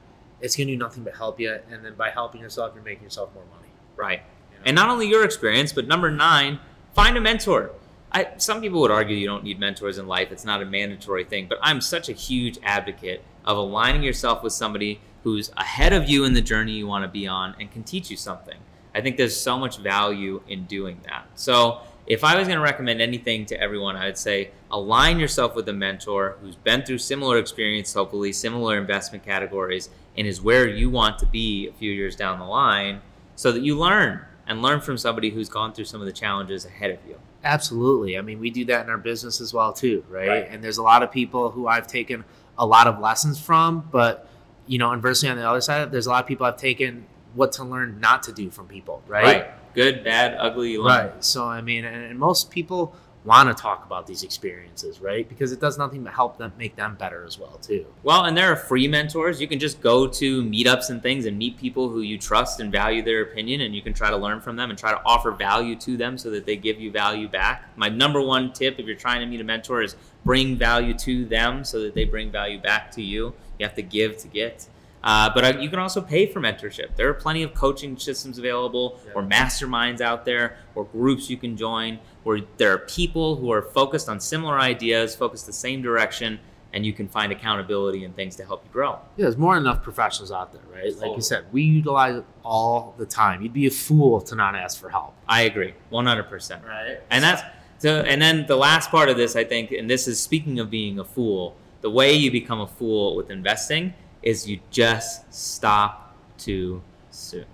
it's 0.41 0.57
going 0.57 0.67
to 0.69 0.75
do 0.75 0.79
nothing 0.79 1.05
but 1.05 1.15
help 1.17 1.41
you, 1.41 1.59
and 1.71 1.85
then 1.85 1.95
by 1.95 2.11
helping 2.11 2.41
yourself, 2.41 2.73
you're 2.75 2.85
making 2.85 3.05
yourself 3.05 3.33
more 3.35 3.45
money. 3.55 3.69
Right. 3.97 4.23
you 4.51 4.59
know? 4.59 4.63
And 4.67 4.75
not 4.75 4.89
only 4.89 5.09
your 5.09 5.25
experience, 5.25 5.73
but 5.73 5.87
number 5.87 6.11
nine, 6.11 6.59
find 6.95 7.17
a 7.17 7.21
mentor. 7.21 7.71
I, 8.13 8.29
some 8.37 8.61
people 8.61 8.81
would 8.81 8.91
argue 8.91 9.17
you 9.17 9.27
don't 9.27 9.43
need 9.43 9.59
mentors 9.59 9.99
in 9.99 10.07
life. 10.07 10.31
It's 10.31 10.45
not 10.45 10.63
a 10.63 10.65
mandatory 10.65 11.25
thing. 11.25 11.47
But 11.49 11.59
I'm 11.63 11.81
such 11.81 12.09
a 12.09 12.13
huge 12.13 12.59
advocate 12.63 13.25
of 13.45 13.57
aligning 13.57 14.03
yourself 14.03 14.43
with 14.43 14.53
somebody 14.53 15.01
who's 15.25 15.51
ahead 15.57 15.93
of 15.93 16.09
you 16.09 16.25
in 16.25 16.35
the 16.35 16.41
journey 16.41 16.73
you 16.73 16.87
want 16.87 17.03
to 17.03 17.09
be 17.09 17.27
on 17.27 17.57
and 17.59 17.73
can 17.73 17.83
teach 17.83 18.11
you 18.11 18.17
something. 18.17 18.59
I 18.95 19.01
think 19.01 19.17
there's 19.17 19.37
so 19.37 19.59
much 19.59 19.79
value 19.79 20.43
in 20.47 20.67
doing 20.67 21.01
that. 21.05 21.27
So 21.35 21.81
if 22.07 22.23
I 22.23 22.37
was 22.37 22.47
going 22.47 22.59
to 22.59 22.63
recommend 22.63 23.01
anything 23.01 23.47
to 23.47 23.61
everyone, 23.61 23.97
I 23.97 24.07
would 24.07 24.19
say 24.19 24.51
align 24.71 25.19
yourself 25.19 25.57
with 25.57 25.69
a 25.69 25.73
mentor 25.73 26.37
who's 26.41 26.57
been 26.57 26.83
through 26.83 26.99
similar 26.99 27.39
experience, 27.39 27.93
hopefully 27.95 28.33
similar 28.33 28.79
investment 28.79 29.25
categories, 29.25 29.89
and 30.17 30.27
is 30.27 30.41
where 30.41 30.69
you 30.69 30.91
want 30.91 31.19
to 31.19 31.27
be 31.27 31.69
a 31.69 31.73
few 31.73 31.91
years 31.91 32.17
down 32.17 32.39
the 32.39 32.45
line 32.45 33.01
so 33.37 33.53
that 33.53 33.63
you 33.63 33.79
learn 33.79 34.21
and 34.47 34.63
learn 34.63 34.81
from 34.81 34.97
somebody 34.99 35.31
who's 35.31 35.49
gone 35.49 35.73
through 35.73 35.87
some 35.87 36.01
of 36.01 36.07
the 36.07 36.13
challenges 36.13 36.65
ahead 36.65 36.91
of 36.91 36.99
you. 37.07 37.19
Absolutely. 37.43 38.17
I 38.17 38.21
mean, 38.23 38.41
we 38.41 38.51
do 38.51 38.65
that 38.67 38.85
in 38.85 38.91
our 38.91 38.99
business 38.99 39.41
as 39.41 39.53
well 39.53 39.73
too, 39.73 40.05
right? 40.09 40.29
Right. 40.29 40.49
And 40.49 40.63
there's 40.63 40.79
a 40.79 40.83
lot 40.83 41.03
of 41.03 41.11
people 41.11 41.51
who 41.51 41.67
I've 41.67 41.87
taken 41.87 42.25
a 42.57 42.67
lot 42.67 42.87
of 42.87 42.99
lessons 43.01 43.41
from, 43.41 43.89
but 43.91 44.29
you 44.67 44.79
know, 44.79 44.93
inversely 44.93 45.29
on 45.29 45.37
the 45.37 45.49
other 45.49 45.61
side, 45.61 45.91
there's 45.93 46.07
a 46.07 46.11
lot 46.11 46.23
of 46.23 46.29
people 46.29 46.47
I've 46.47 46.57
taken 46.57 47.07
what 47.35 47.53
to 47.53 47.65
learn 47.65 48.01
not 48.01 48.23
to 48.25 48.33
do 48.33 48.51
from 48.51 48.67
people, 48.67 49.03
right? 49.07 49.25
Right. 49.25 49.75
Good, 49.75 50.05
bad, 50.05 50.37
ugly, 50.39 50.79
learn. 50.79 51.07
Right. 51.13 51.25
So 51.25 51.47
I 51.47 51.61
mean, 51.61 51.85
and, 51.85 52.05
and 52.05 52.19
most 52.19 52.51
people 52.51 52.95
want 53.25 53.49
to 53.55 53.61
talk 53.61 53.87
about 53.87 54.07
these 54.07 54.23
experiences, 54.23 55.01
right? 55.01 55.27
Because 55.29 55.51
it 55.51 55.61
does 55.61 55.79
nothing 55.79 56.05
but 56.05 56.13
help 56.13 56.37
them 56.37 56.53
make 56.59 56.77
them 56.77 56.95
better 56.97 57.25
as 57.25 57.39
well 57.39 57.59
too. 57.63 57.87
Well, 58.03 58.25
and 58.25 58.37
there 58.37 58.53
are 58.53 58.57
free 58.57 58.87
mentors. 58.87 59.41
You 59.41 59.49
can 59.49 59.59
just 59.59 59.81
go 59.81 60.07
to 60.07 60.43
meetups 60.43 60.91
and 60.91 61.03
things 61.03 61.25
and 61.25 61.39
meet 61.39 61.57
people 61.57 61.89
who 61.89 62.01
you 62.03 62.19
trust 62.19 62.61
and 62.61 62.71
value 62.71 63.03
their 63.03 63.23
opinion, 63.23 63.63
and 63.63 63.75
you 63.75 63.81
can 63.81 63.95
try 63.95 64.11
to 64.11 64.17
learn 64.17 64.41
from 64.41 64.57
them 64.57 64.69
and 64.71 64.79
try 64.79 64.91
to 64.93 65.01
offer 65.07 65.31
value 65.31 65.75
to 65.77 65.97
them 65.97 66.19
so 66.19 66.31
that 66.31 66.45
they 66.45 66.57
give 66.57 66.79
you 66.79 66.91
value 66.91 67.27
back. 67.29 67.71
My 67.77 67.89
number 67.89 68.21
one 68.21 68.53
tip 68.53 68.79
if 68.79 68.87
you're 68.87 68.95
trying 68.97 69.21
to 69.21 69.27
meet 69.27 69.41
a 69.41 69.45
mentor 69.45 69.83
is 69.83 69.97
bring 70.25 70.57
value 70.57 70.93
to 70.99 71.25
them 71.25 71.65
so 71.65 71.81
that 71.81 71.95
they 71.95 72.05
bring 72.05 72.31
value 72.31 72.61
back 72.61 72.91
to 72.93 73.03
you. 73.03 73.33
You 73.59 73.67
have 73.67 73.75
to 73.77 73.83
give 73.83 74.19
to 74.19 74.29
get. 74.29 74.67
Uh, 75.03 75.31
but 75.35 75.45
uh, 75.45 75.59
you 75.61 75.69
can 75.69 75.79
also 75.79 76.01
pay 76.01 76.25
for 76.27 76.41
mentorship. 76.41 76.97
There 76.97 77.07
are 77.11 77.15
plenty 77.15 77.43
of 77.43 77.53
coaching 77.53 77.99
systems 77.99 78.39
available, 78.39 78.99
Yeah. 79.07 79.13
or 79.17 79.23
masterminds 79.23 80.01
out 80.01 80.25
there, 80.25 80.57
or 80.75 80.87
groups 80.87 81.29
you 81.29 81.37
can 81.37 81.59
join, 81.59 81.99
where 82.25 82.41
there 82.57 82.73
are 82.73 82.79
people 82.79 83.37
who 83.37 83.53
are 83.53 83.63
focused 83.63 84.09
on 84.09 84.19
similar 84.19 84.59
ideas, 84.59 85.15
focused 85.15 85.47
the 85.47 85.53
same 85.53 85.83
direction, 85.83 86.41
and 86.73 86.85
you 86.85 86.93
can 86.93 87.07
find 87.07 87.31
accountability 87.31 88.05
and 88.05 88.17
things 88.17 88.35
to 88.35 88.45
help 88.45 88.65
you 88.65 88.71
grow. 88.73 88.99
Yeah, 89.17 89.25
there's 89.25 89.37
more 89.37 89.55
than 89.55 89.63
enough 89.63 89.83
professionals 89.83 90.33
out 90.33 90.53
there, 90.53 90.63
right? 90.73 90.87
Like 90.87 90.95
Totally. 90.95 91.17
you 91.17 91.23
said, 91.23 91.45
we 91.53 91.63
utilize 91.63 92.17
it 92.17 92.25
all 92.45 92.97
the 92.99 93.07
time. 93.07 93.43
You'd 93.43 93.53
be 93.53 93.67
a 93.67 93.71
fool 93.71 94.21
to 94.23 94.35
not 94.35 94.57
ask 94.57 94.81
for 94.81 94.89
help. 94.89 95.15
I 95.29 95.43
agree, 95.43 95.75
100%. 95.93 96.65
Right. 96.65 96.99
And 97.11 97.23
that's 97.23 97.43
so. 97.79 98.01
And 98.01 98.21
then 98.21 98.47
the 98.47 98.57
last 98.57 98.91
part 98.91 99.09
of 99.09 99.17
this, 99.17 99.37
I 99.37 99.45
think, 99.45 99.71
and 99.71 99.89
this 99.89 100.09
is 100.09 100.19
speaking 100.21 100.59
of 100.59 100.69
being 100.69 100.99
a 100.99 101.05
fool. 101.05 101.57
The 101.83 101.91
way 101.91 102.13
you 102.15 102.31
become 102.33 102.61
a 102.61 102.67
fool 102.67 103.15
with 103.15 103.31
investing 103.31 103.95
is 104.23 104.49
you 104.49 104.59
just 104.71 105.33
stop 105.33 106.17
too 106.39 106.83
soon. 107.11 107.45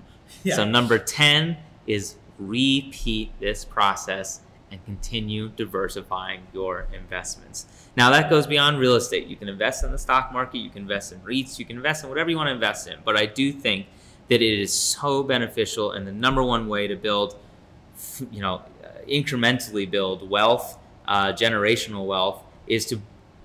Yeah. 0.45 0.55
So 0.55 0.65
number 0.65 0.99
ten 0.99 1.59
is 1.87 2.15
repeat 2.39 3.33
this 3.39 3.67
process 3.67 4.41
and 4.71 4.85
continue 4.85 5.49
diversifying 5.49 6.41
your 6.53 6.87
investments. 6.93 7.67
Now 7.97 8.11
that 8.11 8.31
goes 8.31 8.47
beyond 8.47 8.79
real 8.79 8.95
estate. 8.95 9.27
You 9.27 9.37
can 9.37 9.49
invest 9.49 9.85
in 9.85 9.93
the 9.93 9.99
stock 9.99 10.33
market, 10.33 10.59
you 10.59 10.71
can 10.71 10.83
invest 10.83 11.13
in 11.13 11.21
REITs, 11.21 11.59
you 11.59 11.65
can 11.65 11.77
invest 11.77 12.05
in 12.05 12.09
whatever 12.09 12.31
you 12.31 12.37
want 12.37 12.49
to 12.49 12.55
invest 12.55 12.89
in. 12.89 12.99
But 13.05 13.17
I 13.17 13.27
do 13.27 13.53
think 13.53 13.87
that 14.29 14.41
it 14.41 14.61
is 14.61 14.73
so 14.73 15.23
beneficial 15.23 15.93
and 15.93 16.07
the 16.07 16.13
number 16.13 16.43
one 16.43 16.69
way 16.69 16.87
to 16.87 16.97
build 16.97 17.37
you 18.31 18.41
know, 18.41 18.63
incrementally 19.09 19.91
build 19.91 20.29
wealth, 20.29 20.79
uh, 21.07 21.33
generational 21.33 22.07
wealth, 22.07 22.43
is 22.67 22.87
to 22.87 23.01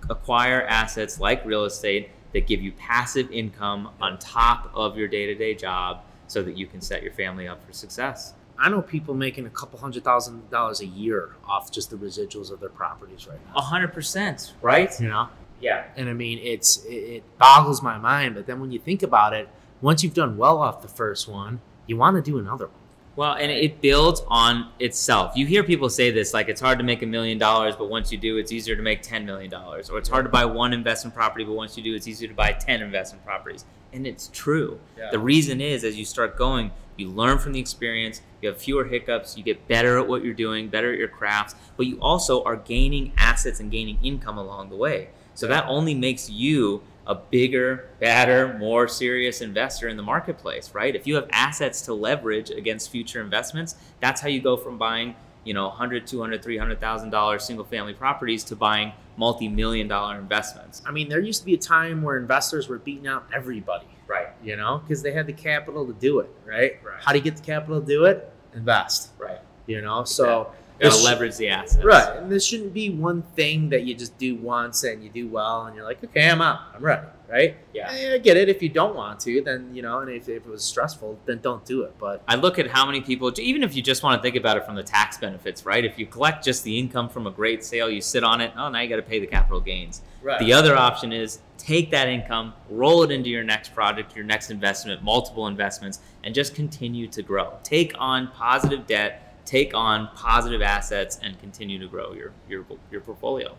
acquire 0.09 0.61
assets 0.63 1.19
like 1.19 1.43
real 1.45 1.65
estate 1.65 2.09
that 2.33 2.47
give 2.47 2.61
you 2.61 2.71
passive 2.73 3.31
income 3.31 3.89
on 4.01 4.19
top 4.19 4.69
of 4.73 4.97
your 4.97 5.07
day 5.07 5.25
to 5.25 5.35
day 5.35 5.55
job 5.55 6.01
so 6.27 6.43
that 6.43 6.57
you 6.57 6.67
can 6.67 6.81
set 6.81 7.01
your 7.01 7.13
family 7.13 7.47
up 7.47 7.65
for 7.65 7.73
success. 7.73 8.33
I 8.57 8.69
know 8.69 8.81
people 8.81 9.13
making 9.13 9.45
a 9.45 9.49
couple 9.49 9.79
hundred 9.79 10.03
thousand 10.03 10.49
dollars 10.49 10.81
a 10.81 10.85
year 10.85 11.35
off 11.45 11.71
just 11.71 11.89
the 11.89 11.97
residuals 11.97 12.51
of 12.51 12.59
their 12.59 12.69
properties 12.69 13.27
right 13.27 13.39
now. 13.47 13.53
A 13.53 13.55
now. 13.57 13.61
hundred 13.61 13.93
percent, 13.93 14.53
right? 14.61 14.91
You 14.99 15.09
know, 15.09 15.29
Yeah. 15.61 15.85
and 15.97 16.09
I 16.09 16.13
mean, 16.13 16.39
it's 16.41 16.83
it, 16.85 16.93
it 16.93 17.37
boggles 17.37 17.81
my 17.81 17.97
mind. 17.97 18.35
But 18.35 18.45
then 18.47 18.59
when 18.59 18.71
you 18.71 18.79
think 18.79 19.03
about 19.03 19.33
it, 19.33 19.49
once 19.81 20.03
you've 20.03 20.13
done 20.13 20.37
well 20.37 20.59
off 20.59 20.81
the 20.81 20.87
first 20.87 21.27
one, 21.27 21.59
you 21.87 21.97
want 21.97 22.15
to 22.15 22.21
do 22.21 22.37
another 22.37 22.65
one. 22.67 22.75
Well, 23.17 23.33
and 23.35 23.49
it 23.49 23.79
builds 23.79 24.21
on 24.27 24.71
itself. 24.79 25.37
You 25.37 25.45
hear 25.45 25.63
people 25.63 25.89
say 25.89 26.11
this 26.11 26.33
like 26.33 26.49
it's 26.49 26.59
hard 26.59 26.77
to 26.79 26.83
make 26.83 27.01
a 27.01 27.05
million 27.05 27.37
dollars, 27.37 27.73
but 27.77 27.89
once 27.89 28.11
you 28.11 28.17
do, 28.17 28.35
it's 28.37 28.51
easier 28.51 28.75
to 28.75 28.81
make 28.81 29.03
$10 29.03 29.23
million. 29.23 29.53
Or 29.53 29.79
it's 29.79 30.09
hard 30.09 30.25
to 30.25 30.29
buy 30.29 30.43
one 30.43 30.73
investment 30.73 31.15
property, 31.15 31.45
but 31.45 31.53
once 31.53 31.77
you 31.77 31.83
do, 31.83 31.95
it's 31.95 32.09
easier 32.09 32.27
to 32.27 32.33
buy 32.33 32.51
10 32.51 32.81
investment 32.81 33.23
properties. 33.25 33.63
And 33.95 34.05
it's 34.05 34.29
true. 34.33 34.79
Yeah. 34.97 35.09
The 35.11 35.19
reason 35.19 35.61
is 35.61 35.83
as 35.83 35.97
you 35.97 36.03
start 36.03 36.37
going, 36.37 36.71
you 36.97 37.09
learn 37.09 37.39
from 37.39 37.53
the 37.53 37.59
experience, 37.59 38.21
you 38.41 38.49
have 38.49 38.57
fewer 38.57 38.85
hiccups, 38.85 39.37
you 39.37 39.43
get 39.43 39.67
better 39.67 39.97
at 39.97 40.07
what 40.07 40.23
you're 40.23 40.33
doing, 40.33 40.67
better 40.67 40.91
at 40.91 40.99
your 40.99 41.07
crafts, 41.07 41.55
but 41.77 41.85
you 41.85 41.99
also 42.01 42.43
are 42.43 42.57
gaining 42.57 43.13
assets 43.17 43.59
and 43.59 43.71
gaining 43.71 43.97
income 44.03 44.37
along 44.37 44.69
the 44.69 44.75
way. 44.75 45.09
So 45.33 45.47
that 45.47 45.65
only 45.67 45.93
makes 45.93 46.29
you 46.29 46.83
a 47.07 47.15
bigger, 47.15 47.89
better, 47.99 48.57
more 48.57 48.87
serious 48.87 49.41
investor 49.41 49.87
in 49.87 49.97
the 49.97 50.03
marketplace, 50.03 50.73
right? 50.73 50.95
If 50.95 51.05
you 51.05 51.15
have 51.15 51.27
assets 51.31 51.81
to 51.83 51.93
leverage 51.93 52.49
against 52.49 52.89
future 52.89 53.21
investments, 53.21 53.75
that's 53.99 54.21
how 54.21 54.27
you 54.27 54.41
go 54.41 54.57
from 54.57 54.77
buying, 54.77 55.15
you 55.45 55.53
know, 55.53 55.67
100, 55.69 56.05
200, 56.05 56.43
300,000 56.43 57.09
dollar 57.09 57.39
single 57.39 57.63
family 57.63 57.93
properties 57.93 58.43
to 58.45 58.55
buying 58.55 58.91
multi-million 59.15 59.87
dollar 59.87 60.17
investments. 60.19 60.81
I 60.85 60.91
mean, 60.91 61.07
there 61.07 61.19
used 61.21 61.39
to 61.39 61.45
be 61.45 61.53
a 61.53 61.57
time 61.57 62.01
where 62.01 62.17
investors 62.17 62.67
were 62.67 62.79
beating 62.79 63.07
out 63.07 63.25
everybody, 63.33 63.87
Right. 64.07 64.27
you 64.43 64.57
know, 64.57 64.79
because 64.79 65.01
they 65.01 65.13
had 65.13 65.27
the 65.27 65.33
capital 65.33 65.85
to 65.85 65.93
do 65.93 66.19
it, 66.19 66.29
right? 66.45 66.79
Right. 66.83 67.01
How 67.01 67.13
do 67.13 67.19
you 67.19 67.23
get 67.23 67.37
the 67.37 67.43
capital 67.43 67.79
to 67.79 67.85
do 67.87 68.05
it? 68.05 68.29
Invest, 68.53 69.11
Right. 69.17 69.39
you 69.67 69.81
know. 69.81 70.03
So 70.03 70.51
gotta 70.79 71.03
leverage 71.03 71.37
the 71.37 71.49
assets. 71.49 71.83
Right, 71.83 72.17
and 72.17 72.31
this 72.31 72.45
shouldn't 72.45 72.73
be 72.73 72.89
one 72.89 73.21
thing 73.35 73.69
that 73.69 73.83
you 73.83 73.95
just 73.95 74.17
do 74.17 74.35
once 74.35 74.83
and 74.83 75.03
you 75.03 75.09
do 75.09 75.27
well, 75.27 75.65
and 75.65 75.75
you're 75.75 75.85
like, 75.85 76.03
okay, 76.03 76.29
I'm 76.29 76.41
out, 76.41 76.59
I'm 76.73 76.83
ready, 76.83 77.07
right? 77.29 77.57
Yeah. 77.73 77.91
I 77.91 78.17
get 78.17 78.37
it. 78.37 78.49
If 78.49 78.61
you 78.61 78.69
don't 78.69 78.95
want 78.95 79.19
to, 79.21 79.41
then 79.41 79.73
you 79.73 79.81
know, 79.81 79.99
and 79.99 80.09
if, 80.09 80.29
if 80.29 80.45
it 80.45 80.49
was 80.49 80.63
stressful, 80.63 81.19
then 81.25 81.39
don't 81.41 81.65
do 81.65 81.83
it. 81.83 81.95
But 81.97 82.23
I 82.27 82.35
look 82.35 82.59
at 82.59 82.67
how 82.67 82.85
many 82.85 83.01
people, 83.01 83.31
even 83.39 83.63
if 83.63 83.75
you 83.75 83.81
just 83.81 84.03
want 84.03 84.19
to 84.19 84.23
think 84.23 84.35
about 84.35 84.57
it 84.57 84.65
from 84.65 84.75
the 84.75 84.83
tax 84.83 85.17
benefits, 85.17 85.65
right? 85.65 85.83
If 85.83 85.97
you 85.97 86.05
collect 86.05 86.43
just 86.43 86.63
the 86.63 86.77
income 86.77 87.09
from 87.09 87.27
a 87.27 87.31
great 87.31 87.63
sale, 87.63 87.89
you 87.89 88.01
sit 88.01 88.23
on 88.23 88.41
it, 88.41 88.51
oh, 88.57 88.69
now 88.69 88.79
you 88.79 88.89
got 88.89 88.97
to 88.97 89.01
pay 89.01 89.19
the 89.19 89.27
capital 89.27 89.59
gains. 89.59 90.01
right, 90.21 90.39
The 90.39 90.53
other 90.53 90.75
option 90.75 91.11
is 91.11 91.39
take 91.57 91.89
that 91.91 92.07
income, 92.07 92.53
roll 92.69 93.03
it 93.03 93.11
into 93.11 93.29
your 93.29 93.43
next 93.43 93.73
project, 93.73 94.15
your 94.15 94.25
next 94.25 94.51
investment, 94.51 95.01
multiple 95.01 95.47
investments, 95.47 95.99
and 96.23 96.35
just 96.35 96.53
continue 96.53 97.07
to 97.07 97.23
grow. 97.23 97.53
Take 97.63 97.93
on 97.97 98.27
positive 98.27 98.85
debt, 98.85 99.24
take 99.45 99.73
on 99.73 100.09
positive 100.15 100.61
assets, 100.61 101.19
and 101.23 101.39
continue 101.39 101.79
to 101.79 101.87
grow 101.87 102.13
your 102.13 102.31
your, 102.49 102.65
your 102.91 103.01
portfolio. 103.01 103.55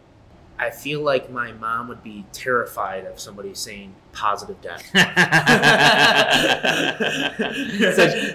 I 0.58 0.70
feel 0.70 1.02
like 1.02 1.30
my 1.30 1.52
mom 1.52 1.86
would 1.88 2.02
be 2.02 2.24
terrified 2.32 3.04
of 3.04 3.20
somebody 3.20 3.52
saying 3.54 3.94
positive 4.12 4.58
debt. 4.62 4.82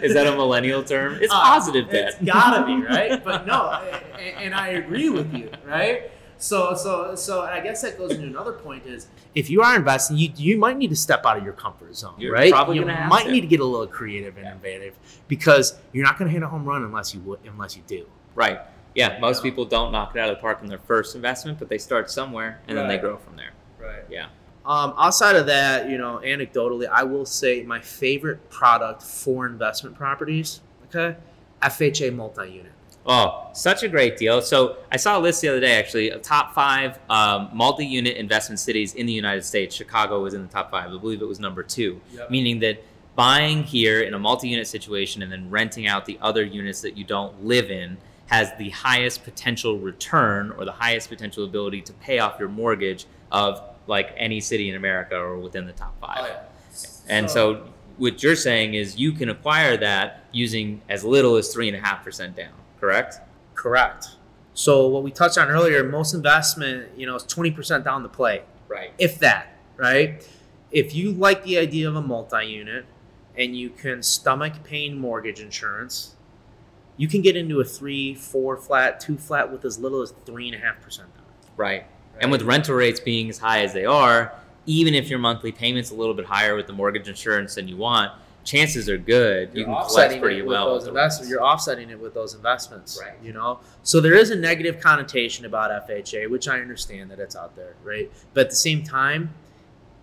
Is 0.03 0.13
that 0.13 0.27
a 0.27 0.31
millennial 0.35 0.83
term? 0.83 1.17
It's 1.21 1.33
Uh, 1.33 1.41
positive 1.41 1.89
debt. 1.89 2.15
It's 2.19 2.23
gotta 2.23 2.63
be 2.65 2.75
right, 2.81 3.23
but 3.23 3.45
no, 3.47 3.71
and, 4.19 4.37
and 4.37 4.55
I 4.55 4.69
agree 4.69 5.09
with 5.09 5.33
you, 5.33 5.49
right? 5.65 6.11
So, 6.41 6.73
so, 6.73 7.13
so, 7.13 7.43
I 7.43 7.60
guess 7.60 7.84
that 7.84 7.99
goes 7.99 8.13
into 8.13 8.25
another 8.25 8.54
point: 8.54 8.88
is 8.88 9.08
if 9.36 9.49
you 9.51 9.62
are 9.62 9.75
investing, 9.75 10.17
you 10.17 10.32
you 10.36 10.58
might 10.58 10.75
need 10.75 10.89
to 10.89 10.95
step 10.95 11.23
out 11.23 11.38
of 11.38 11.43
your 11.43 11.54
comfort 11.54 11.95
zone, 11.95 12.15
You're 12.17 12.34
right? 12.34 12.51
probably 12.51 12.77
you 12.77 12.86
might 12.86 13.25
to. 13.25 13.32
need 13.32 13.41
to 13.41 13.47
get 13.47 13.60
a 13.60 13.65
little 13.65 13.86
creative 13.86 14.38
and 14.38 14.47
innovative 14.47 14.95
because 15.27 15.77
you're 15.93 16.04
not 16.04 16.17
going 16.17 16.30
to 16.30 16.34
hit 16.34 16.41
a 16.41 16.47
home 16.47 16.65
run 16.65 16.84
unless 16.84 17.13
you 17.13 17.38
unless 17.45 17.77
you 17.77 17.84
do. 17.86 18.08
Right. 18.34 18.60
Yeah, 18.95 19.19
most 19.19 19.43
people 19.43 19.65
don't 19.65 19.91
knock 19.91 20.15
it 20.15 20.19
out 20.19 20.30
of 20.30 20.38
the 20.38 20.41
park 20.41 20.63
in 20.63 20.67
their 20.67 20.80
first 20.80 21.15
investment, 21.15 21.60
but 21.60 21.69
they 21.69 21.77
start 21.77 22.10
somewhere 22.10 22.60
and 22.67 22.75
then 22.75 22.88
they 22.88 22.97
grow 22.97 23.17
from 23.17 23.36
there. 23.36 23.51
Right. 23.80 24.04
Yeah. 24.10 24.27
Um, 24.65 24.93
outside 24.97 25.36
of 25.36 25.45
that, 25.45 25.89
you 25.89 25.97
know, 25.97 26.21
anecdotally, 26.23 26.88
I 26.88 27.04
will 27.04 27.25
say 27.25 27.63
my 27.63 27.80
favorite 27.80 28.49
product 28.49 29.01
for 29.01 29.45
investment 29.45 29.95
properties, 29.95 30.62
okay, 30.86 31.17
FHA 31.62 32.13
multi-unit. 32.15 32.71
Oh, 33.05 33.49
such 33.53 33.81
a 33.83 33.87
great 33.87 34.15
deal. 34.17 34.41
So 34.41 34.77
I 34.91 34.97
saw 34.97 35.17
a 35.17 35.21
list 35.21 35.41
the 35.41 35.47
other 35.49 35.59
day, 35.59 35.73
actually, 35.79 36.11
of 36.11 36.21
top 36.21 36.53
five 36.53 36.99
um, 37.09 37.49
multi-unit 37.51 38.15
investment 38.17 38.59
cities 38.59 38.93
in 38.93 39.05
the 39.07 39.13
United 39.13 39.43
States. 39.43 39.75
Chicago 39.75 40.21
was 40.21 40.33
in 40.35 40.41
the 40.43 40.47
top 40.47 40.69
five. 40.69 40.91
I 40.91 40.97
believe 40.97 41.21
it 41.21 41.27
was 41.27 41.39
number 41.39 41.63
two, 41.63 41.99
Yep. 42.13 42.29
meaning 42.29 42.59
that 42.59 42.83
buying 43.15 43.63
here 43.63 44.01
in 44.01 44.13
a 44.13 44.19
multi-unit 44.19 44.67
situation 44.67 45.21
and 45.23 45.31
then 45.31 45.49
renting 45.49 45.87
out 45.87 46.05
the 46.05 46.17
other 46.21 46.43
units 46.43 46.81
that 46.81 46.95
you 46.95 47.03
don't 47.03 47.43
live 47.43 47.71
in 47.71 47.97
has 48.27 48.51
the 48.57 48.69
highest 48.69 49.23
potential 49.23 49.77
return 49.79 50.51
or 50.51 50.63
the 50.63 50.71
highest 50.71 51.09
potential 51.09 51.43
ability 51.43 51.81
to 51.81 51.91
pay 51.93 52.19
off 52.19 52.39
your 52.39 52.47
mortgage 52.49 53.05
of 53.31 53.61
like 53.87 54.13
any 54.15 54.39
city 54.39 54.69
in 54.69 54.75
America 54.75 55.15
or 55.17 55.37
within 55.39 55.65
the 55.65 55.73
top 55.73 55.99
five. 55.99 56.17
Oh, 56.21 56.25
yeah. 56.27 56.39
And 57.09 57.29
so 57.29 57.67
what 57.97 58.23
you're 58.23 58.37
saying 58.37 58.75
is 58.75 58.95
you 58.97 59.11
can 59.11 59.27
acquire 59.29 59.75
that 59.77 60.23
using 60.31 60.81
as 60.87 61.03
little 61.03 61.35
as 61.35 61.51
three 61.53 61.67
and 61.67 61.75
a 61.75 61.81
half 61.81 62.03
percent 62.05 62.37
down, 62.37 62.53
correct? 62.81 63.19
Correct. 63.55 64.09
So 64.53 64.87
what 64.87 65.03
we 65.03 65.11
touched 65.11 65.37
on 65.37 65.47
earlier, 65.49 65.83
most 65.83 66.13
investment, 66.13 66.89
you 66.97 67.05
know, 67.05 67.15
is 67.15 67.23
twenty 67.23 67.51
percent 67.51 67.85
down 67.85 68.03
the 68.03 68.09
play, 68.09 68.41
Right. 68.67 68.91
if 68.97 69.19
that, 69.19 69.55
right? 69.77 70.27
If 70.71 70.93
you 70.93 71.11
like 71.13 71.43
the 71.43 71.57
idea 71.57 71.87
of 71.87 71.95
a 71.95 72.01
multi-unit 72.01 72.85
and 73.37 73.55
you 73.55 73.69
can 73.69 74.03
stomach 74.03 74.53
paying 74.63 74.97
mortgage 74.97 75.39
insurance, 75.39 76.15
you 76.97 77.07
can 77.07 77.21
get 77.21 77.35
into 77.37 77.59
a 77.61 77.63
three, 77.63 78.13
four 78.13 78.57
flat, 78.57 78.99
two 78.99 79.17
flat 79.17 79.51
with 79.51 79.63
as 79.63 79.79
little 79.79 80.01
as 80.01 80.11
three 80.25 80.47
and 80.47 80.55
a 80.55 80.59
half 80.59 80.81
percent 80.81 81.13
down. 81.15 81.23
Right. 81.55 81.85
And 82.19 82.29
with 82.31 82.41
rental 82.41 82.75
rates 82.75 82.99
being 82.99 83.29
as 83.29 83.37
high 83.37 83.63
as 83.63 83.73
they 83.73 83.85
are, 83.85 84.33
even 84.65 84.93
if 84.93 85.09
your 85.09 85.19
monthly 85.19 85.51
payment's 85.51 85.91
a 85.91 85.95
little 85.95 86.13
bit 86.13 86.25
higher 86.25 86.55
with 86.55 86.67
the 86.67 86.73
mortgage 86.73 87.07
insurance 87.07 87.55
than 87.55 87.67
you 87.67 87.77
want, 87.77 88.11
chances 88.43 88.89
are 88.89 88.97
good 88.97 89.49
you 89.54 89.65
You're 89.65 89.75
can 89.75 89.88
collect 89.88 90.19
pretty 90.21 90.39
it 90.39 90.41
with 90.41 90.49
well. 90.56 90.65
those 90.73 90.86
with 90.86 90.86
the 90.86 90.89
investments. 90.91 91.19
rents. 91.19 91.30
You're 91.32 91.43
offsetting 91.43 91.89
it 91.89 91.99
with 91.99 92.13
those 92.13 92.34
investments, 92.34 92.99
Right. 93.01 93.13
You 93.23 93.34
know, 93.34 93.60
so 93.84 93.99
there 94.01 94.15
is 94.15 94.32
a 94.32 94.36
negative 94.36 94.80
connotation 94.80 95.45
about 95.45 95.88
FHA, 95.88 96.30
which 96.30 96.47
I 96.47 96.60
understand 96.60 97.12
that 97.12 97.19
it's 97.19 97.36
out 97.36 97.56
there, 97.56 97.75
right? 97.84 98.12
But 98.34 98.41
at 98.45 98.49
the 98.49 98.56
same 98.56 98.84
time, 98.84 99.34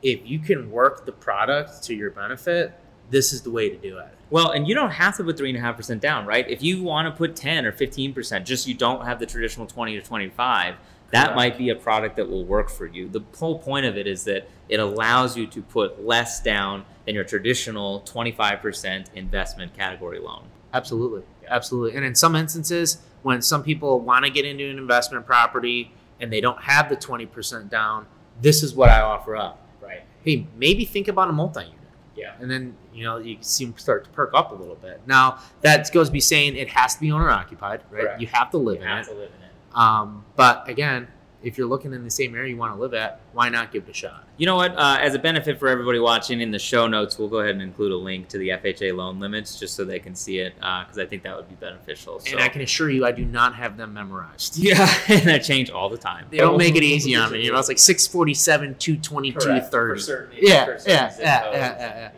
if 0.02 0.20
you 0.24 0.38
can 0.38 0.70
work 0.70 1.04
the 1.06 1.12
product 1.12 1.82
to 1.84 1.94
your 1.94 2.10
benefit, 2.10 2.72
this 3.10 3.32
is 3.32 3.42
the 3.42 3.50
way 3.50 3.68
to 3.68 3.76
do 3.76 3.98
it. 3.98 4.08
Well, 4.30 4.50
and 4.50 4.68
you 4.68 4.74
don't 4.74 4.90
have 4.90 5.16
to 5.16 5.24
put 5.24 5.36
three 5.38 5.48
and 5.48 5.58
a 5.58 5.60
half 5.60 5.76
percent 5.76 6.00
down, 6.02 6.26
right? 6.26 6.48
If 6.48 6.62
you 6.62 6.82
want 6.82 7.06
to 7.12 7.16
put 7.16 7.34
ten 7.34 7.64
or 7.66 7.72
fifteen 7.72 8.12
percent, 8.12 8.46
just 8.46 8.66
you 8.68 8.74
don't 8.74 9.04
have 9.06 9.18
the 9.18 9.26
traditional 9.26 9.66
twenty 9.66 9.98
to 9.98 10.02
twenty-five, 10.06 10.74
that 11.10 11.34
might 11.34 11.56
be 11.56 11.70
a 11.70 11.74
product 11.74 12.16
that 12.16 12.28
will 12.28 12.44
work 12.44 12.68
for 12.68 12.86
you. 12.86 13.08
The 13.08 13.22
whole 13.38 13.58
point 13.58 13.86
of 13.86 13.96
it 13.96 14.06
is 14.06 14.24
that 14.24 14.48
it 14.68 14.78
allows 14.80 15.36
you 15.36 15.46
to 15.46 15.62
put 15.62 16.04
less 16.04 16.40
down 16.42 16.84
than 17.06 17.14
your 17.14 17.24
traditional 17.24 18.00
twenty-five 18.00 18.60
percent 18.60 19.10
investment 19.14 19.74
category 19.74 20.18
loan. 20.18 20.44
Absolutely, 20.74 21.22
absolutely. 21.48 21.96
And 21.96 22.04
in 22.04 22.14
some 22.14 22.36
instances, 22.36 22.98
when 23.22 23.40
some 23.40 23.62
people 23.62 24.00
want 24.00 24.24
to 24.26 24.30
get 24.30 24.44
into 24.44 24.68
an 24.68 24.78
investment 24.78 25.24
property 25.24 25.92
and 26.20 26.30
they 26.32 26.40
don't 26.40 26.62
have 26.62 26.88
the 26.88 26.96
twenty 26.96 27.26
percent 27.26 27.70
down, 27.70 28.06
this 28.42 28.62
is 28.62 28.74
what 28.74 28.90
I 28.90 29.00
offer 29.00 29.34
up. 29.36 29.62
Right. 29.80 30.02
Hey, 30.22 30.46
maybe 30.56 30.84
think 30.84 31.08
about 31.08 31.30
a 31.30 31.32
multi-unit. 31.32 31.74
Yeah. 32.14 32.34
and 32.40 32.50
then 32.50 32.74
you 32.92 33.04
know 33.04 33.18
you 33.18 33.38
see 33.42 33.64
them 33.64 33.78
start 33.78 34.02
to 34.04 34.10
perk 34.10 34.32
up 34.34 34.50
a 34.50 34.54
little 34.56 34.74
bit. 34.74 35.00
Now 35.06 35.38
that 35.60 35.90
goes 35.92 36.08
to 36.08 36.12
be 36.12 36.20
saying 36.20 36.56
it 36.56 36.68
has 36.70 36.96
to 36.96 37.00
be 37.00 37.12
owner 37.12 37.30
occupied, 37.30 37.80
right? 37.90 38.02
Correct. 38.02 38.20
You 38.20 38.26
have 38.26 38.50
to 38.50 38.58
live 38.58 38.82
in 38.82 38.88
it. 38.88 39.04
to 39.04 39.12
live 39.12 39.30
in 39.38 39.42
it. 39.44 39.47
Um, 39.74 40.24
but 40.36 40.68
again, 40.68 41.08
if 41.42 41.56
you're 41.56 41.68
looking 41.68 41.92
in 41.92 42.02
the 42.02 42.10
same 42.10 42.34
area 42.34 42.50
you 42.50 42.56
want 42.56 42.74
to 42.74 42.80
live 42.80 42.94
at, 42.94 43.20
why 43.32 43.48
not 43.48 43.72
give 43.72 43.84
it 43.84 43.90
a 43.90 43.94
shot? 43.94 44.26
You 44.38 44.46
know 44.46 44.56
what? 44.56 44.76
Uh, 44.76 44.98
as 45.00 45.14
a 45.14 45.18
benefit 45.18 45.58
for 45.58 45.68
everybody 45.68 46.00
watching, 46.00 46.40
in 46.40 46.50
the 46.50 46.58
show 46.58 46.88
notes, 46.88 47.18
we'll 47.18 47.28
go 47.28 47.38
ahead 47.38 47.52
and 47.52 47.62
include 47.62 47.92
a 47.92 47.96
link 47.96 48.28
to 48.28 48.38
the 48.38 48.48
FHA 48.48 48.96
loan 48.96 49.20
limits 49.20 49.58
just 49.58 49.76
so 49.76 49.84
they 49.84 50.00
can 50.00 50.14
see 50.14 50.38
it 50.38 50.54
because 50.56 50.98
I 50.98 51.06
think 51.06 51.22
that 51.22 51.36
would 51.36 51.48
be 51.48 51.54
beneficial. 51.54 52.18
So. 52.18 52.32
And 52.32 52.40
I 52.40 52.48
can 52.48 52.62
assure 52.62 52.90
you, 52.90 53.06
I 53.06 53.12
do 53.12 53.24
not 53.24 53.54
have 53.54 53.76
them 53.76 53.94
memorized. 53.94 54.58
yeah, 54.58 54.92
and 55.08 55.28
that 55.28 55.44
change 55.44 55.70
all 55.70 55.88
the 55.88 55.98
time. 55.98 56.26
They 56.30 56.38
don't 56.38 56.58
make 56.58 56.74
it 56.74 56.82
easy 56.82 57.14
on 57.14 57.32
me. 57.32 57.44
You 57.44 57.52
know, 57.52 57.58
it's 57.58 57.68
like 57.68 57.78
647, 57.78 58.76
222, 58.76 59.60
30. 59.60 60.02
Yeah, 60.40 60.66
yeah, 60.66 60.78
yeah, 60.86 61.16
yeah, 61.20 61.50
yeah, 61.52 61.78
yeah. 61.78 62.10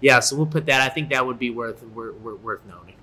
Yeah, 0.00 0.20
so 0.20 0.36
we'll 0.36 0.46
put 0.46 0.66
that. 0.66 0.80
I 0.80 0.88
think 0.88 1.10
that 1.10 1.26
would 1.26 1.40
be 1.40 1.50
worth 1.50 1.82
worth, 1.82 2.14
worth 2.20 2.64
noting. 2.66 2.94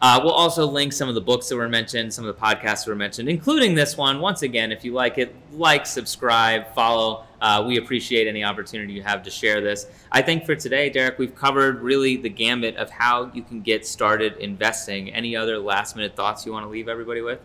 Uh, 0.00 0.20
we'll 0.22 0.32
also 0.32 0.66
link 0.66 0.92
some 0.92 1.08
of 1.08 1.14
the 1.14 1.20
books 1.20 1.48
that 1.48 1.56
were 1.56 1.68
mentioned, 1.68 2.12
some 2.12 2.26
of 2.26 2.34
the 2.34 2.40
podcasts 2.40 2.84
that 2.84 2.88
were 2.88 2.96
mentioned, 2.96 3.28
including 3.28 3.74
this 3.74 3.96
one. 3.96 4.20
Once 4.20 4.42
again, 4.42 4.70
if 4.70 4.84
you 4.84 4.92
like 4.92 5.16
it, 5.18 5.34
like, 5.52 5.86
subscribe, 5.86 6.74
follow. 6.74 7.24
Uh, 7.40 7.64
we 7.66 7.78
appreciate 7.78 8.26
any 8.26 8.42
opportunity 8.42 8.92
you 8.92 9.02
have 9.02 9.22
to 9.22 9.30
share 9.30 9.60
this. 9.60 9.86
I 10.10 10.22
think 10.22 10.46
for 10.46 10.54
today, 10.54 10.90
Derek, 10.90 11.18
we've 11.18 11.34
covered 11.34 11.80
really 11.80 12.16
the 12.16 12.28
gambit 12.28 12.76
of 12.76 12.90
how 12.90 13.30
you 13.34 13.42
can 13.42 13.60
get 13.60 13.86
started 13.86 14.36
investing. 14.38 15.12
Any 15.12 15.36
other 15.36 15.58
last 15.58 15.96
minute 15.96 16.16
thoughts 16.16 16.44
you 16.46 16.52
want 16.52 16.64
to 16.64 16.70
leave 16.70 16.88
everybody 16.88 17.20
with? 17.20 17.40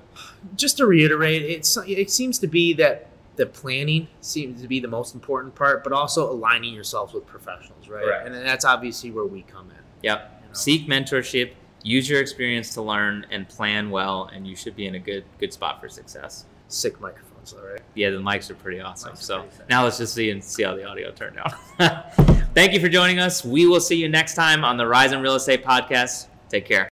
Just 0.55 0.77
to 0.77 0.85
reiterate, 0.85 1.43
it's 1.43 1.77
it 1.85 2.09
seems 2.11 2.39
to 2.39 2.47
be 2.47 2.73
that 2.73 3.09
the 3.39 3.45
planning 3.45 4.09
seems 4.19 4.61
to 4.61 4.67
be 4.67 4.81
the 4.81 4.87
most 4.87 5.15
important 5.15 5.55
part, 5.55 5.81
but 5.81 5.93
also 5.93 6.29
aligning 6.29 6.73
yourselves 6.73 7.13
with 7.13 7.25
professionals, 7.25 7.87
right? 7.87 8.03
Correct. 8.03 8.27
And 8.27 8.35
that's 8.35 8.65
obviously 8.65 9.11
where 9.11 9.25
we 9.25 9.43
come 9.43 9.69
in. 9.69 9.77
Yep. 10.03 10.41
you 10.41 10.47
know? 10.47 10.53
Seek 10.53 10.87
mentorship, 10.89 11.53
use 11.83 12.09
your 12.09 12.21
experience 12.21 12.73
to 12.75 12.81
learn, 12.81 13.25
and 13.31 13.47
plan 13.47 13.89
well, 13.89 14.29
and 14.33 14.47
you 14.47 14.55
should 14.55 14.75
be 14.75 14.87
in 14.87 14.95
a 14.95 14.99
good 14.99 15.23
good 15.39 15.53
spot 15.53 15.81
for 15.81 15.89
success. 15.89 16.45
Sick 16.67 16.99
microphones, 17.01 17.51
though, 17.53 17.67
right? 17.67 17.81
Yeah, 17.95 18.11
the 18.11 18.17
mics 18.17 18.49
are 18.49 18.55
pretty 18.55 18.79
awesome. 18.79 19.13
Are 19.13 19.15
So 19.15 19.41
pretty 19.41 19.63
now 19.69 19.83
let's 19.83 19.97
just 19.97 20.13
see 20.13 20.29
and 20.29 20.43
see 20.43 20.63
how 20.63 20.75
the 20.75 20.85
audio 20.85 21.11
turned 21.11 21.37
out. 21.37 22.13
Thank 22.53 22.73
you 22.73 22.79
for 22.79 22.89
joining 22.89 23.19
us. 23.19 23.43
We 23.43 23.65
will 23.65 23.81
see 23.81 23.95
you 23.95 24.09
next 24.09 24.35
time 24.35 24.63
on 24.63 24.77
the 24.77 24.87
Rise 24.87 25.11
in 25.11 25.21
Real 25.21 25.35
Estate 25.35 25.63
podcast. 25.63 26.27
Take 26.49 26.65
care. 26.65 26.87